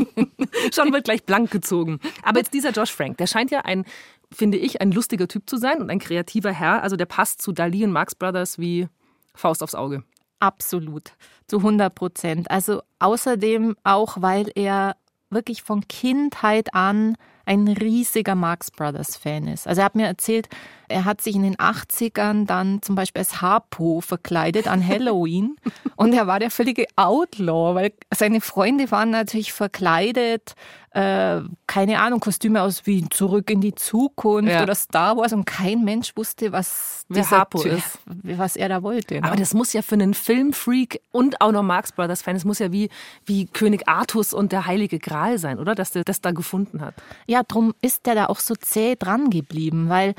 [0.74, 1.98] Schon wird gleich blank gezogen.
[2.22, 3.84] Aber jetzt dieser Josh Frank, der scheint ja ein
[4.32, 6.82] finde ich, ein lustiger Typ zu sein und ein kreativer Herr.
[6.82, 8.88] Also der passt zu Dali und Marx Brothers wie
[9.34, 10.04] Faust aufs Auge.
[10.40, 11.12] Absolut,
[11.46, 12.50] zu 100 Prozent.
[12.50, 14.96] Also außerdem auch, weil er
[15.30, 19.66] wirklich von Kindheit an ein riesiger Marx Brothers Fan ist.
[19.66, 20.48] Also er hat mir erzählt,
[20.88, 25.56] er hat sich in den 80ern dann zum Beispiel als Harpo verkleidet an Halloween
[25.96, 30.54] und er war der völlige Outlaw, weil seine Freunde waren natürlich verkleidet,
[30.94, 34.62] äh, keine Ahnung, Kostüme aus wie Zurück in die Zukunft ja.
[34.62, 37.98] oder Star Wars und kein Mensch wusste, was Wer Harpo ist.
[38.22, 39.14] Was er da wollte.
[39.14, 39.24] Ne?
[39.24, 42.60] Aber das muss ja für einen Filmfreak und auch noch Marx Brothers Fan, das muss
[42.60, 42.90] ja wie,
[43.26, 45.74] wie König Artus und der Heilige Gral sein, oder?
[45.74, 46.94] Dass der das da gefunden hat.
[47.26, 50.14] Ja, drum ist der da auch so zäh dran geblieben, weil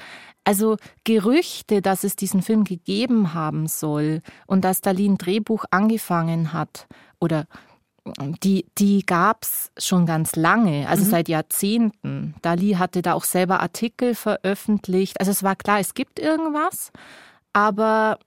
[0.45, 6.53] also Gerüchte, dass es diesen Film gegeben haben soll und dass Dali ein Drehbuch angefangen
[6.53, 6.87] hat
[7.19, 7.45] oder
[8.43, 11.09] die, die gab es schon ganz lange, also mhm.
[11.09, 12.35] seit Jahrzehnten.
[12.43, 15.19] Dali hatte da auch selber Artikel veröffentlicht.
[15.19, 16.91] Also es war klar, es gibt irgendwas,
[17.51, 18.19] aber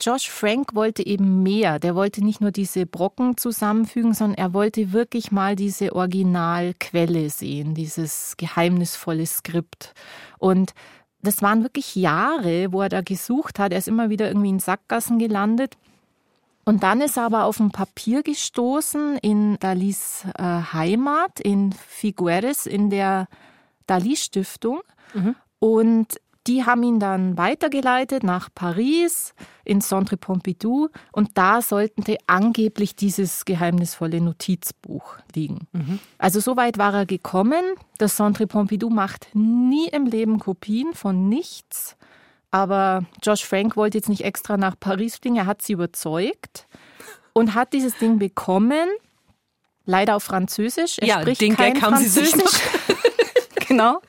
[0.00, 1.78] Josh Frank wollte eben mehr.
[1.78, 7.74] Der wollte nicht nur diese Brocken zusammenfügen, sondern er wollte wirklich mal diese Originalquelle sehen,
[7.74, 9.92] dieses geheimnisvolle Skript.
[10.38, 10.72] Und
[11.22, 13.72] das waren wirklich Jahre, wo er da gesucht hat.
[13.72, 15.76] Er ist immer wieder irgendwie in Sackgassen gelandet.
[16.64, 22.66] Und dann ist er aber auf ein Papier gestoßen in Dalis äh, Heimat, in Figueres,
[22.66, 23.26] in der
[23.86, 24.82] Dali-Stiftung.
[25.14, 25.34] Mhm.
[25.60, 29.34] Und die haben ihn dann weitergeleitet nach Paris,
[29.64, 35.68] ins Centre Pompidou und da sollte angeblich dieses geheimnisvolle Notizbuch liegen.
[35.72, 35.98] Mhm.
[36.16, 37.62] Also so weit war er gekommen.
[37.98, 41.96] Das Centre Pompidou macht nie im Leben Kopien von nichts.
[42.50, 46.66] Aber Josh Frank wollte jetzt nicht extra nach Paris fliegen, er hat sie überzeugt
[47.34, 48.88] und hat dieses Ding bekommen.
[49.84, 50.98] Leider auf Französisch.
[50.98, 52.32] Er ja, spricht den kein Gag haben Französisch.
[52.32, 54.00] Sie sich genau.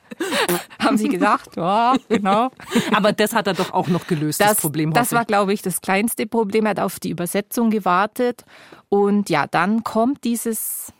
[0.90, 2.50] Haben sie gesagt, ja, genau.
[2.92, 4.92] Aber das hat er doch auch noch gelöst, das, das Problem.
[4.92, 6.66] Das war, glaube ich, das kleinste Problem.
[6.66, 8.44] Er hat auf die Übersetzung gewartet.
[8.88, 10.92] Und ja, dann kommt dieses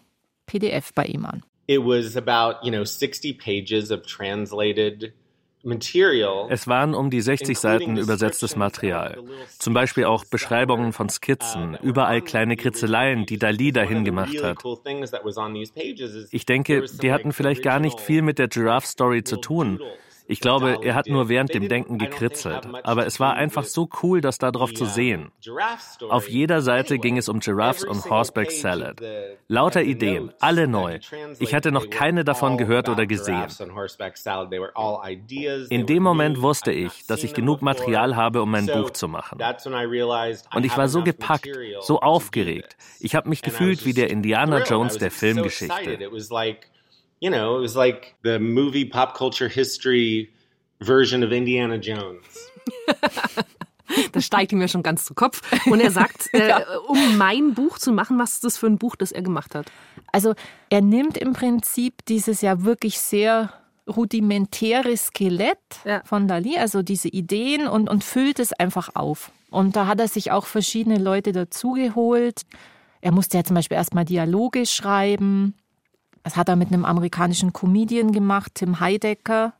[0.46, 1.42] PDF bei ihm an.
[1.70, 5.12] it was about, you know, 60 pages of translated
[5.62, 9.18] es waren um die 60 Seiten übersetztes Material.
[9.59, 14.59] Zum Beispiel auch Beschreibungen von Skizzen, überall kleine Kritzeleien, die Dali dahin gemacht hat.
[16.31, 19.81] Ich denke, die hatten vielleicht gar nicht viel mit der Giraffe-Story zu tun.
[20.31, 22.69] Ich glaube, er hat nur während dem Denken gekritzelt.
[22.85, 25.33] Aber es war einfach so cool, das da drauf zu sehen.
[26.09, 29.01] Auf jeder Seite ging es um Giraffes und Horseback Salad.
[29.49, 31.01] Lauter Ideen, alle neu.
[31.40, 33.49] Ich hatte noch keine davon gehört oder gesehen.
[35.69, 39.40] In dem Moment wusste ich, dass ich genug Material habe, um mein Buch zu machen.
[40.55, 41.49] Und ich war so gepackt,
[41.81, 42.77] so aufgeregt.
[43.01, 45.99] Ich habe mich gefühlt wie der Indiana Jones der Filmgeschichte
[47.20, 50.30] you know, it was like the movie pop culture history
[50.80, 52.50] version of Indiana Jones.
[54.12, 55.40] das steigt ihm ja schon ganz zu Kopf.
[55.66, 56.54] Und er sagt, äh,
[56.88, 59.70] um mein Buch zu machen, was ist das für ein Buch, das er gemacht hat?
[60.12, 60.35] Also
[60.70, 63.52] er nimmt im Prinzip dieses ja wirklich sehr
[63.87, 66.02] rudimentäre Skelett ja.
[66.04, 69.33] von Dali, also diese Ideen und, und füllt es einfach auf.
[69.50, 72.42] Und da hat er sich auch verschiedene Leute dazugeholt.
[73.00, 75.54] Er musste ja zum Beispiel erstmal Dialoge schreiben.
[76.22, 79.54] Das hat er mit einem amerikanischen Comedian gemacht, Tim Heidecker.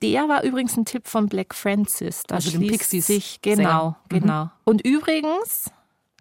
[0.00, 2.22] Der war übrigens ein Tipp von Black Francis.
[2.26, 3.06] Da also den Pixies.
[3.06, 4.20] Sich, genau, mhm.
[4.20, 4.50] genau.
[4.64, 5.70] Und übrigens,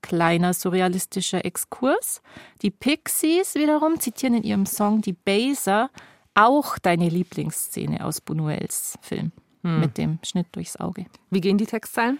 [0.02, 2.22] kleiner surrealistischer Exkurs,
[2.62, 5.90] die Pixies wiederum zitieren in ihrem Song Die Baser
[6.34, 9.32] auch deine Lieblingsszene aus Buñuels Film
[9.64, 9.80] hm.
[9.80, 11.06] mit dem Schnitt durchs Auge.
[11.30, 12.20] Wie gehen die Textzeilen?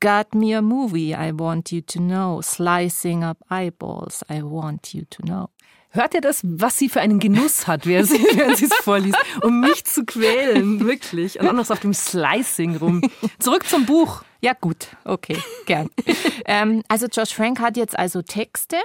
[0.00, 5.04] Got me a movie I want you to know, slicing up eyeballs I want you
[5.10, 5.48] to know.
[5.94, 8.08] Hört ihr das, was sie für einen Genuss hat, während
[8.56, 11.38] sie, es vorliest, um mich zu quälen, wirklich.
[11.38, 13.02] Und auch noch so auf dem Slicing rum.
[13.38, 14.22] Zurück zum Buch.
[14.40, 15.90] Ja gut, okay, gern.
[16.46, 18.76] ähm, also Josh Frank hat jetzt also Texte.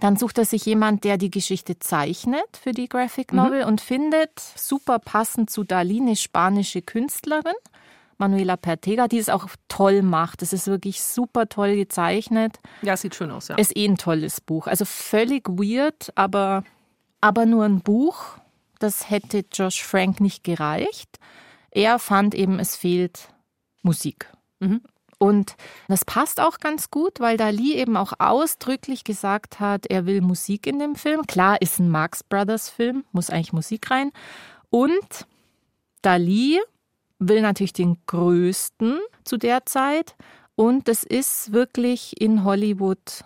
[0.00, 3.68] Dann sucht er sich jemand, der die Geschichte zeichnet für die Graphic Novel mhm.
[3.68, 7.54] und findet super passend zu Dali eine spanische Künstlerin.
[8.18, 10.42] Manuela Pertega, die es auch toll macht.
[10.42, 12.58] Es ist wirklich super toll gezeichnet.
[12.82, 13.56] Ja, sieht schön aus, ja.
[13.56, 14.66] Ist eh ein tolles Buch.
[14.66, 16.64] Also völlig weird, aber,
[17.20, 18.38] aber nur ein Buch.
[18.78, 21.18] Das hätte Josh Frank nicht gereicht.
[21.70, 23.28] Er fand eben, es fehlt
[23.82, 24.30] Musik.
[24.60, 24.80] Mhm.
[25.18, 25.56] Und
[25.88, 30.66] das passt auch ganz gut, weil Dali eben auch ausdrücklich gesagt hat, er will Musik
[30.66, 31.26] in dem Film.
[31.26, 34.12] Klar, ist ein Marx Brothers Film, muss eigentlich Musik rein.
[34.68, 35.26] Und
[36.02, 36.60] Dali
[37.18, 40.14] will natürlich den größten zu der Zeit.
[40.54, 43.24] Und das ist wirklich in Hollywood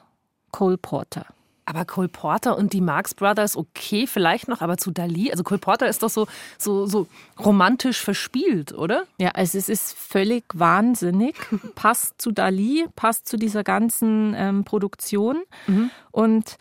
[0.51, 1.27] Cole Porter.
[1.71, 5.61] Aber Cole Porter und die Marx Brothers, okay, vielleicht noch, aber zu Dali, also Cole
[5.61, 6.27] Porter ist doch so,
[6.59, 7.07] so, so
[7.39, 9.05] romantisch verspielt, oder?
[9.19, 11.37] Ja, also es ist völlig wahnsinnig.
[11.77, 15.45] passt zu Dali, passt zu dieser ganzen ähm, Produktion.
[15.69, 15.91] Mhm.
[16.11, 16.57] Und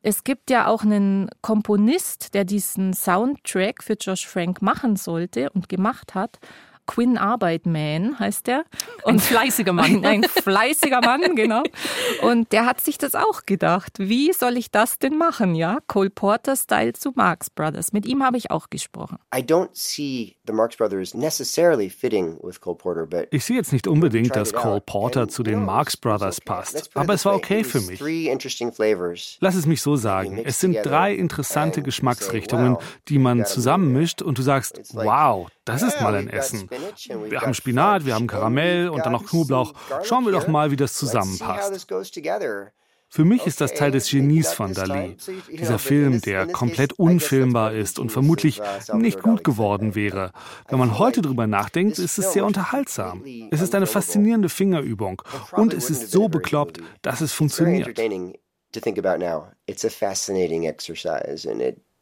[0.00, 5.68] es gibt ja auch einen Komponist, der diesen Soundtrack für Josh Frank machen sollte und
[5.68, 6.38] gemacht hat.
[6.86, 8.64] Quinn Arbeitman heißt der.
[9.04, 10.04] Und ein fleißiger Mann.
[10.04, 11.62] Ein, ein fleißiger Mann, genau.
[12.22, 13.98] Und der hat sich das auch gedacht.
[13.98, 15.78] Wie soll ich das denn machen, ja?
[15.86, 17.92] Cole Porter Style zu Marx Brothers.
[17.92, 19.18] Mit ihm habe ich auch gesprochen.
[19.34, 23.72] I don't see the Marx Brothers necessarily fitting with Cole Porter, but ich sehe jetzt
[23.72, 27.80] nicht unbedingt, dass Cole Porter zu den Marx Brothers passt, aber es war okay für
[27.80, 28.00] mich.
[29.40, 30.40] Lass es mich so sagen.
[30.44, 32.76] Es sind drei interessante Geschmacksrichtungen,
[33.08, 36.68] die man zusammenmischt und du sagst, wow, das ist mal ein Essen.
[37.28, 39.72] Wir haben Spinat, wir haben Karamell und dann noch Knoblauch.
[40.02, 41.86] Schauen wir doch mal, wie das zusammenpasst.
[43.08, 45.16] Für mich ist das Teil des Genies von Dali.
[45.50, 48.60] Dieser Film, der komplett unfilmbar ist und vermutlich
[48.94, 50.32] nicht gut geworden wäre.
[50.68, 53.24] Wenn man heute drüber nachdenkt, ist es sehr unterhaltsam.
[53.50, 57.96] Es ist eine faszinierende Fingerübung und es ist so bekloppt, dass es funktioniert.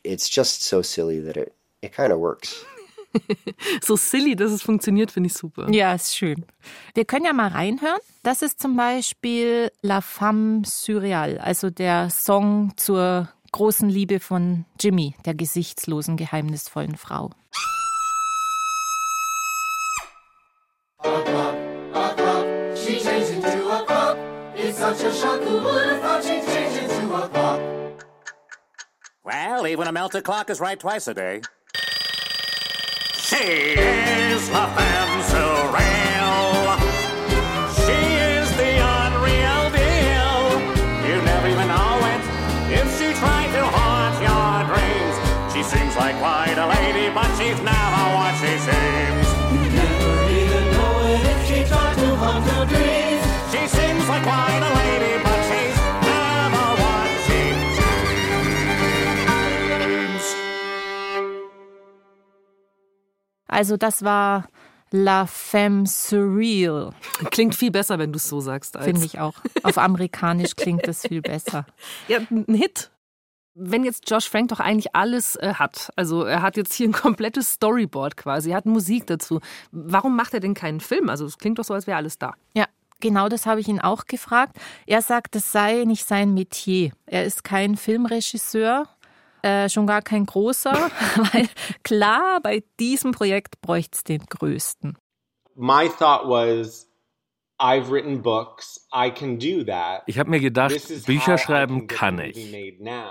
[0.04, 2.66] It's just so silly that it, it kind of works.
[3.82, 5.70] so silly, dass es funktioniert, finde ich super.
[5.70, 6.44] Ja, ist schön.
[6.94, 8.00] Wir können ja mal reinhören.
[8.22, 15.14] Das ist zum Beispiel La Femme Surreal, also der Song zur großen Liebe von Jimmy,
[15.24, 17.30] der gesichtslosen, geheimnisvollen Frau.
[29.24, 31.42] Well, even a melted clock is right twice a day.
[33.32, 36.76] She is femme surreal.
[37.80, 40.60] She is the unreal deal.
[41.08, 42.20] You never even know it
[42.78, 45.16] if she tried to haunt your dreams.
[45.50, 49.11] She seems like quite a lady, but she's never what she seems.
[63.52, 64.48] Also das war
[64.90, 66.90] La Femme Surreal.
[67.30, 68.78] Klingt viel besser, wenn du es so sagst.
[68.78, 69.34] Finde ich auch.
[69.62, 71.66] Auf amerikanisch klingt es viel besser.
[72.08, 72.90] Ja, ein Hit.
[73.54, 76.92] Wenn jetzt Josh Frank doch eigentlich alles äh, hat, also er hat jetzt hier ein
[76.92, 79.40] komplettes Storyboard quasi, er hat Musik dazu,
[79.70, 81.10] warum macht er denn keinen Film?
[81.10, 82.32] Also es klingt doch so, als wäre alles da.
[82.54, 82.64] Ja,
[83.00, 84.56] genau das habe ich ihn auch gefragt.
[84.86, 86.92] Er sagt, das sei nicht sein Metier.
[87.04, 88.88] Er ist kein Filmregisseur,
[89.42, 90.72] äh, schon gar kein großer,
[91.32, 91.48] weil
[91.82, 94.96] klar, bei diesem Projekt bräuchte es den größten.
[95.54, 96.88] My thought was,
[97.62, 100.02] I've written books, I can do that.
[100.06, 100.74] Ich habe mir gedacht,
[101.06, 102.52] Bücher schreiben kann ich.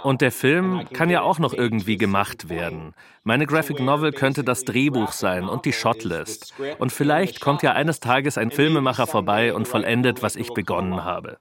[0.04, 2.94] Und der Film kann ja auch noch irgendwie gemacht werden.
[3.24, 6.54] Meine Graphic Novel könnte das Drehbuch sein und die Shotlist.
[6.80, 11.38] Und vielleicht kommt ja eines Tages ein Filmemacher vorbei und vollendet, was ich begonnen habe.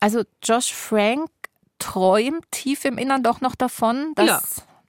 [0.00, 1.30] Also Josh Frank
[1.80, 4.40] träumt tief im Innern doch noch davon, dass ja.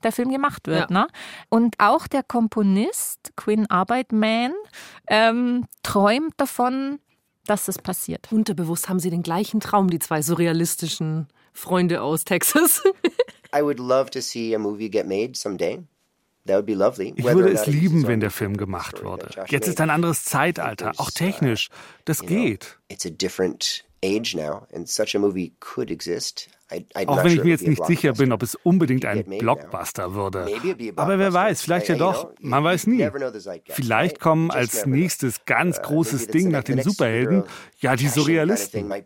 [0.04, 0.92] der Film gemacht wird.
[0.92, 1.02] Ja.
[1.02, 1.08] Ne?
[1.50, 4.54] Und auch der Komponist, Quinn Arbeitman,
[5.08, 7.00] ähm, träumt davon,
[7.46, 8.32] dass das passiert.
[8.32, 12.84] Unterbewusst haben sie den gleichen Traum, die zwei surrealistischen Freunde aus Texas.
[13.56, 15.84] I would love to see a movie get made someday.
[16.44, 19.30] Ich würde es lieben, wenn der Film gemacht würde.
[19.48, 21.70] Jetzt ist ein anderes Zeitalter, auch technisch.
[22.06, 22.80] Das geht.
[22.90, 26.50] It's a different age now, and such a movie could exist.
[27.08, 30.48] Auch wenn ich mir jetzt nicht sicher bin, ob es unbedingt ein Blockbuster würde.
[30.96, 32.32] Aber wer weiß, vielleicht ja doch.
[32.40, 33.10] Man weiß nie.
[33.70, 37.44] Vielleicht kommen als nächstes ganz uh, großes Ding nach den Superhelden
[37.80, 38.88] ja die Surrealisten.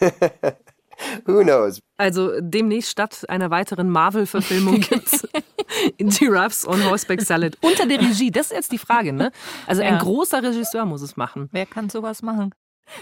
[1.26, 1.80] Who knows?
[1.96, 5.26] Also demnächst statt einer weiteren Marvel-Verfilmung gibt's
[5.98, 8.30] Giraffes on Horseback Salad unter der Regie.
[8.30, 9.30] Das ist jetzt die Frage, ne?
[9.66, 9.88] Also ja.
[9.88, 11.48] ein großer Regisseur muss es machen.
[11.52, 12.54] Wer kann sowas machen?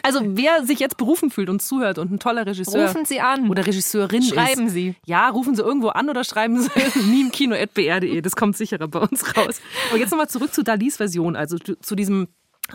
[0.03, 3.51] Also wer sich jetzt berufen fühlt und zuhört und ein toller Regisseur rufen Sie an
[3.51, 6.70] oder Regisseurin schreiben ist, Sie ja rufen Sie irgendwo an oder schreiben Sie
[7.11, 9.61] memekino@br.de das kommt sicherer bei uns raus.
[9.90, 12.28] Aber jetzt nochmal zurück zu Dalis Version, also zu diesem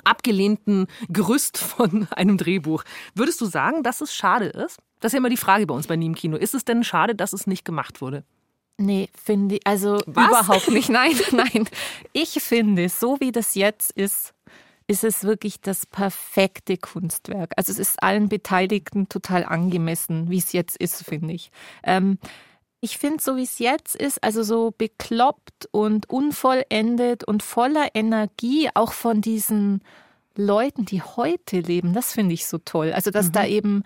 [0.04, 2.84] abgelehnten Gerüst von einem Drehbuch.
[3.16, 4.80] Würdest du sagen, dass es schade ist?
[5.00, 6.38] Das ist ja immer die Frage bei uns bei Niem Kino.
[6.38, 8.24] Ist es denn schade, dass es nicht gemacht wurde?
[8.80, 10.28] Nee, finde ich, also Was?
[10.28, 10.90] überhaupt nicht.
[10.90, 11.68] Nein, nein.
[12.14, 14.34] Ich finde, so wie das jetzt ist,
[14.88, 17.52] ist es wirklich das perfekte Kunstwerk.
[17.58, 21.52] Also es ist allen Beteiligten total angemessen, wie es jetzt ist, finde ich.
[21.84, 22.20] Ähm,
[22.80, 28.70] ich finde, so wie es jetzt ist, also so bekloppt und unvollendet und voller Energie,
[28.74, 29.82] auch von diesen
[30.36, 32.94] Leuten, die heute leben, das finde ich so toll.
[32.94, 33.32] Also, dass mhm.
[33.32, 33.84] da eben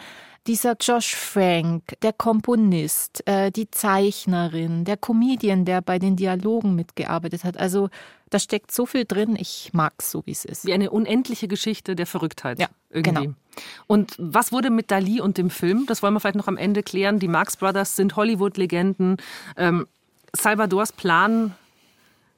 [0.47, 7.43] dieser Josh Frank, der Komponist, äh, die Zeichnerin, der Comedian, der bei den Dialogen mitgearbeitet
[7.43, 7.57] hat.
[7.57, 7.89] Also
[8.29, 9.35] da steckt so viel drin.
[9.39, 10.65] Ich mag es so, wie es ist.
[10.65, 12.59] Wie eine unendliche Geschichte der Verrücktheit.
[12.59, 13.25] Ja, irgendwie.
[13.25, 13.35] Genau.
[13.87, 15.85] Und was wurde mit Dali und dem Film?
[15.87, 17.19] Das wollen wir vielleicht noch am Ende klären.
[17.19, 19.17] Die Marx Brothers sind Hollywood-Legenden.
[19.57, 19.87] Ähm,
[20.33, 21.55] Salvadors Plan,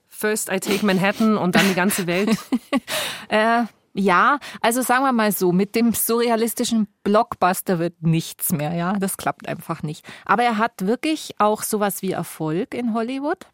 [0.08, 2.38] First I take Manhattan und dann die ganze Welt.
[3.30, 8.94] äh, ja, also sagen wir mal so, mit dem surrealistischen Blockbuster wird nichts mehr, ja,
[8.94, 10.06] das klappt einfach nicht.
[10.26, 13.46] Aber er hat wirklich auch sowas wie Erfolg in Hollywood.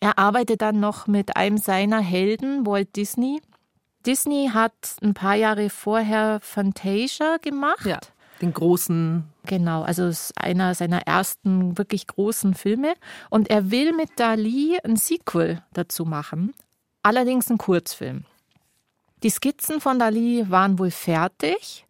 [0.00, 3.40] Er arbeitet dann noch mit einem seiner Helden, Walt Disney.
[4.06, 4.72] Disney hat
[5.02, 7.86] ein paar Jahre vorher Fantasia gemacht.
[7.86, 8.00] Ja,
[8.40, 9.24] den großen.
[9.46, 12.94] Genau, also ist einer seiner ersten wirklich großen Filme.
[13.30, 16.52] Und er will mit Dali ein Sequel dazu machen.
[17.02, 18.24] Allerdings ein Kurzfilm.
[19.22, 21.86] Die Skizzen von Dali waren wohl fertig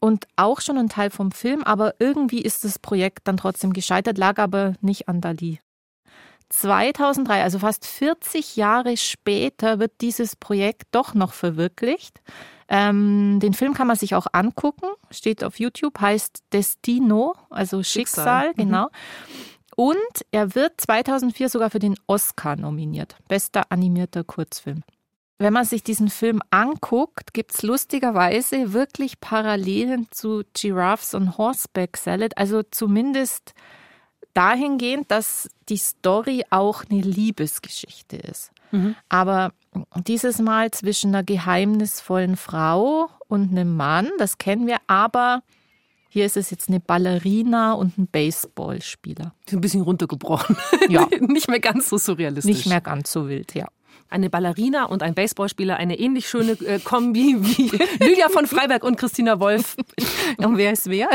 [0.00, 4.18] und auch schon ein Teil vom Film, aber irgendwie ist das Projekt dann trotzdem gescheitert,
[4.18, 5.60] lag aber nicht an Dali.
[6.48, 12.20] 2003, also fast 40 Jahre später, wird dieses Projekt doch noch verwirklicht.
[12.68, 18.48] Ähm, den Film kann man sich auch angucken, steht auf YouTube, heißt Destino, also Schicksal,
[18.48, 18.54] Schicksal.
[18.54, 18.84] genau.
[18.84, 18.88] Mhm.
[19.76, 24.82] Und er wird 2004 sogar für den Oscar nominiert, bester animierter Kurzfilm
[25.38, 31.96] wenn man sich diesen Film anguckt, gibt es lustigerweise wirklich Parallelen zu Giraffes und Horseback
[31.96, 32.36] Salad.
[32.36, 33.54] Also zumindest
[34.38, 38.52] dahingehend, dass die Story auch eine Liebesgeschichte ist.
[38.70, 38.94] Mhm.
[39.08, 39.52] Aber
[40.06, 45.42] dieses Mal zwischen einer geheimnisvollen Frau und einem Mann, das kennen wir, aber
[46.08, 49.34] hier ist es jetzt eine Ballerina und ein Baseballspieler.
[49.50, 50.56] Ein bisschen runtergebrochen.
[50.88, 51.06] Ja.
[51.20, 52.54] Nicht mehr ganz so surrealistisch.
[52.54, 53.66] Nicht mehr ganz so wild, ja
[54.10, 57.70] eine Ballerina und ein Baseballspieler eine ähnlich schöne äh, Kombi wie
[58.02, 59.76] Lydia von Freiberg und Christina Wolf.
[60.38, 61.10] und wer ist wer?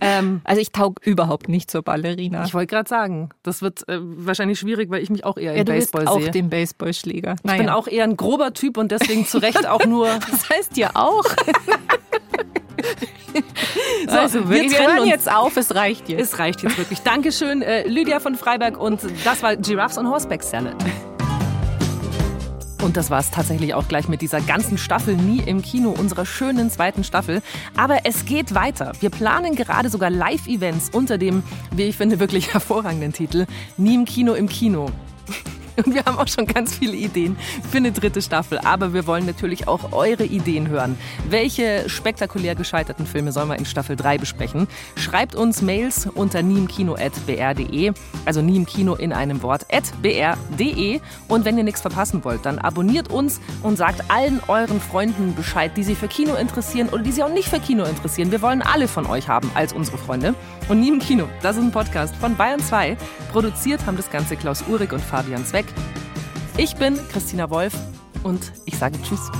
[0.00, 2.44] Ähm, also ich taug überhaupt nicht zur Ballerina.
[2.44, 5.60] Ich wollte gerade sagen, das wird äh, wahrscheinlich schwierig, weil ich mich auch eher ja,
[5.60, 6.10] im Baseball sehe.
[6.10, 7.36] auch den Baseballschläger.
[7.42, 7.56] Naja.
[7.56, 10.08] Ich bin auch eher ein grober Typ und deswegen zu Recht auch nur.
[10.30, 11.24] das heißt ja auch.
[14.08, 16.20] so, also, wir, wir hören jetzt auf, es reicht jetzt.
[16.20, 17.00] Es reicht jetzt wirklich.
[17.00, 20.76] Dankeschön, äh, Lydia von Freiberg und das war Giraffes on Horseback Salad.
[22.86, 26.24] Und das war es tatsächlich auch gleich mit dieser ganzen Staffel Nie im Kino, unserer
[26.24, 27.42] schönen zweiten Staffel.
[27.76, 28.92] Aber es geht weiter.
[29.00, 34.04] Wir planen gerade sogar Live-Events unter dem, wie ich finde, wirklich hervorragenden Titel Nie im
[34.04, 34.86] Kino im Kino.
[35.76, 37.36] Und wir haben auch schon ganz viele Ideen
[37.70, 38.58] für eine dritte Staffel.
[38.58, 40.98] Aber wir wollen natürlich auch eure Ideen hören.
[41.28, 44.68] Welche spektakulär gescheiterten Filme sollen wir in Staffel 3 besprechen?
[44.96, 47.92] Schreibt uns Mails unter niemkino.br.de,
[48.24, 49.66] also niemkino in einem Wort,
[50.02, 51.00] br.de.
[51.28, 55.76] Und wenn ihr nichts verpassen wollt, dann abonniert uns und sagt allen euren Freunden Bescheid,
[55.76, 58.30] die sich für Kino interessieren oder die sich auch nicht für Kino interessieren.
[58.30, 60.34] Wir wollen alle von euch haben als unsere Freunde.
[60.68, 62.96] Und Nie im Kino, das ist ein Podcast von Bayern 2.
[63.30, 65.66] Produziert haben das Ganze Klaus Uhrig und Fabian Zweck.
[66.56, 67.74] Ich bin Christina Wolf
[68.24, 69.30] und ich sage Tschüss.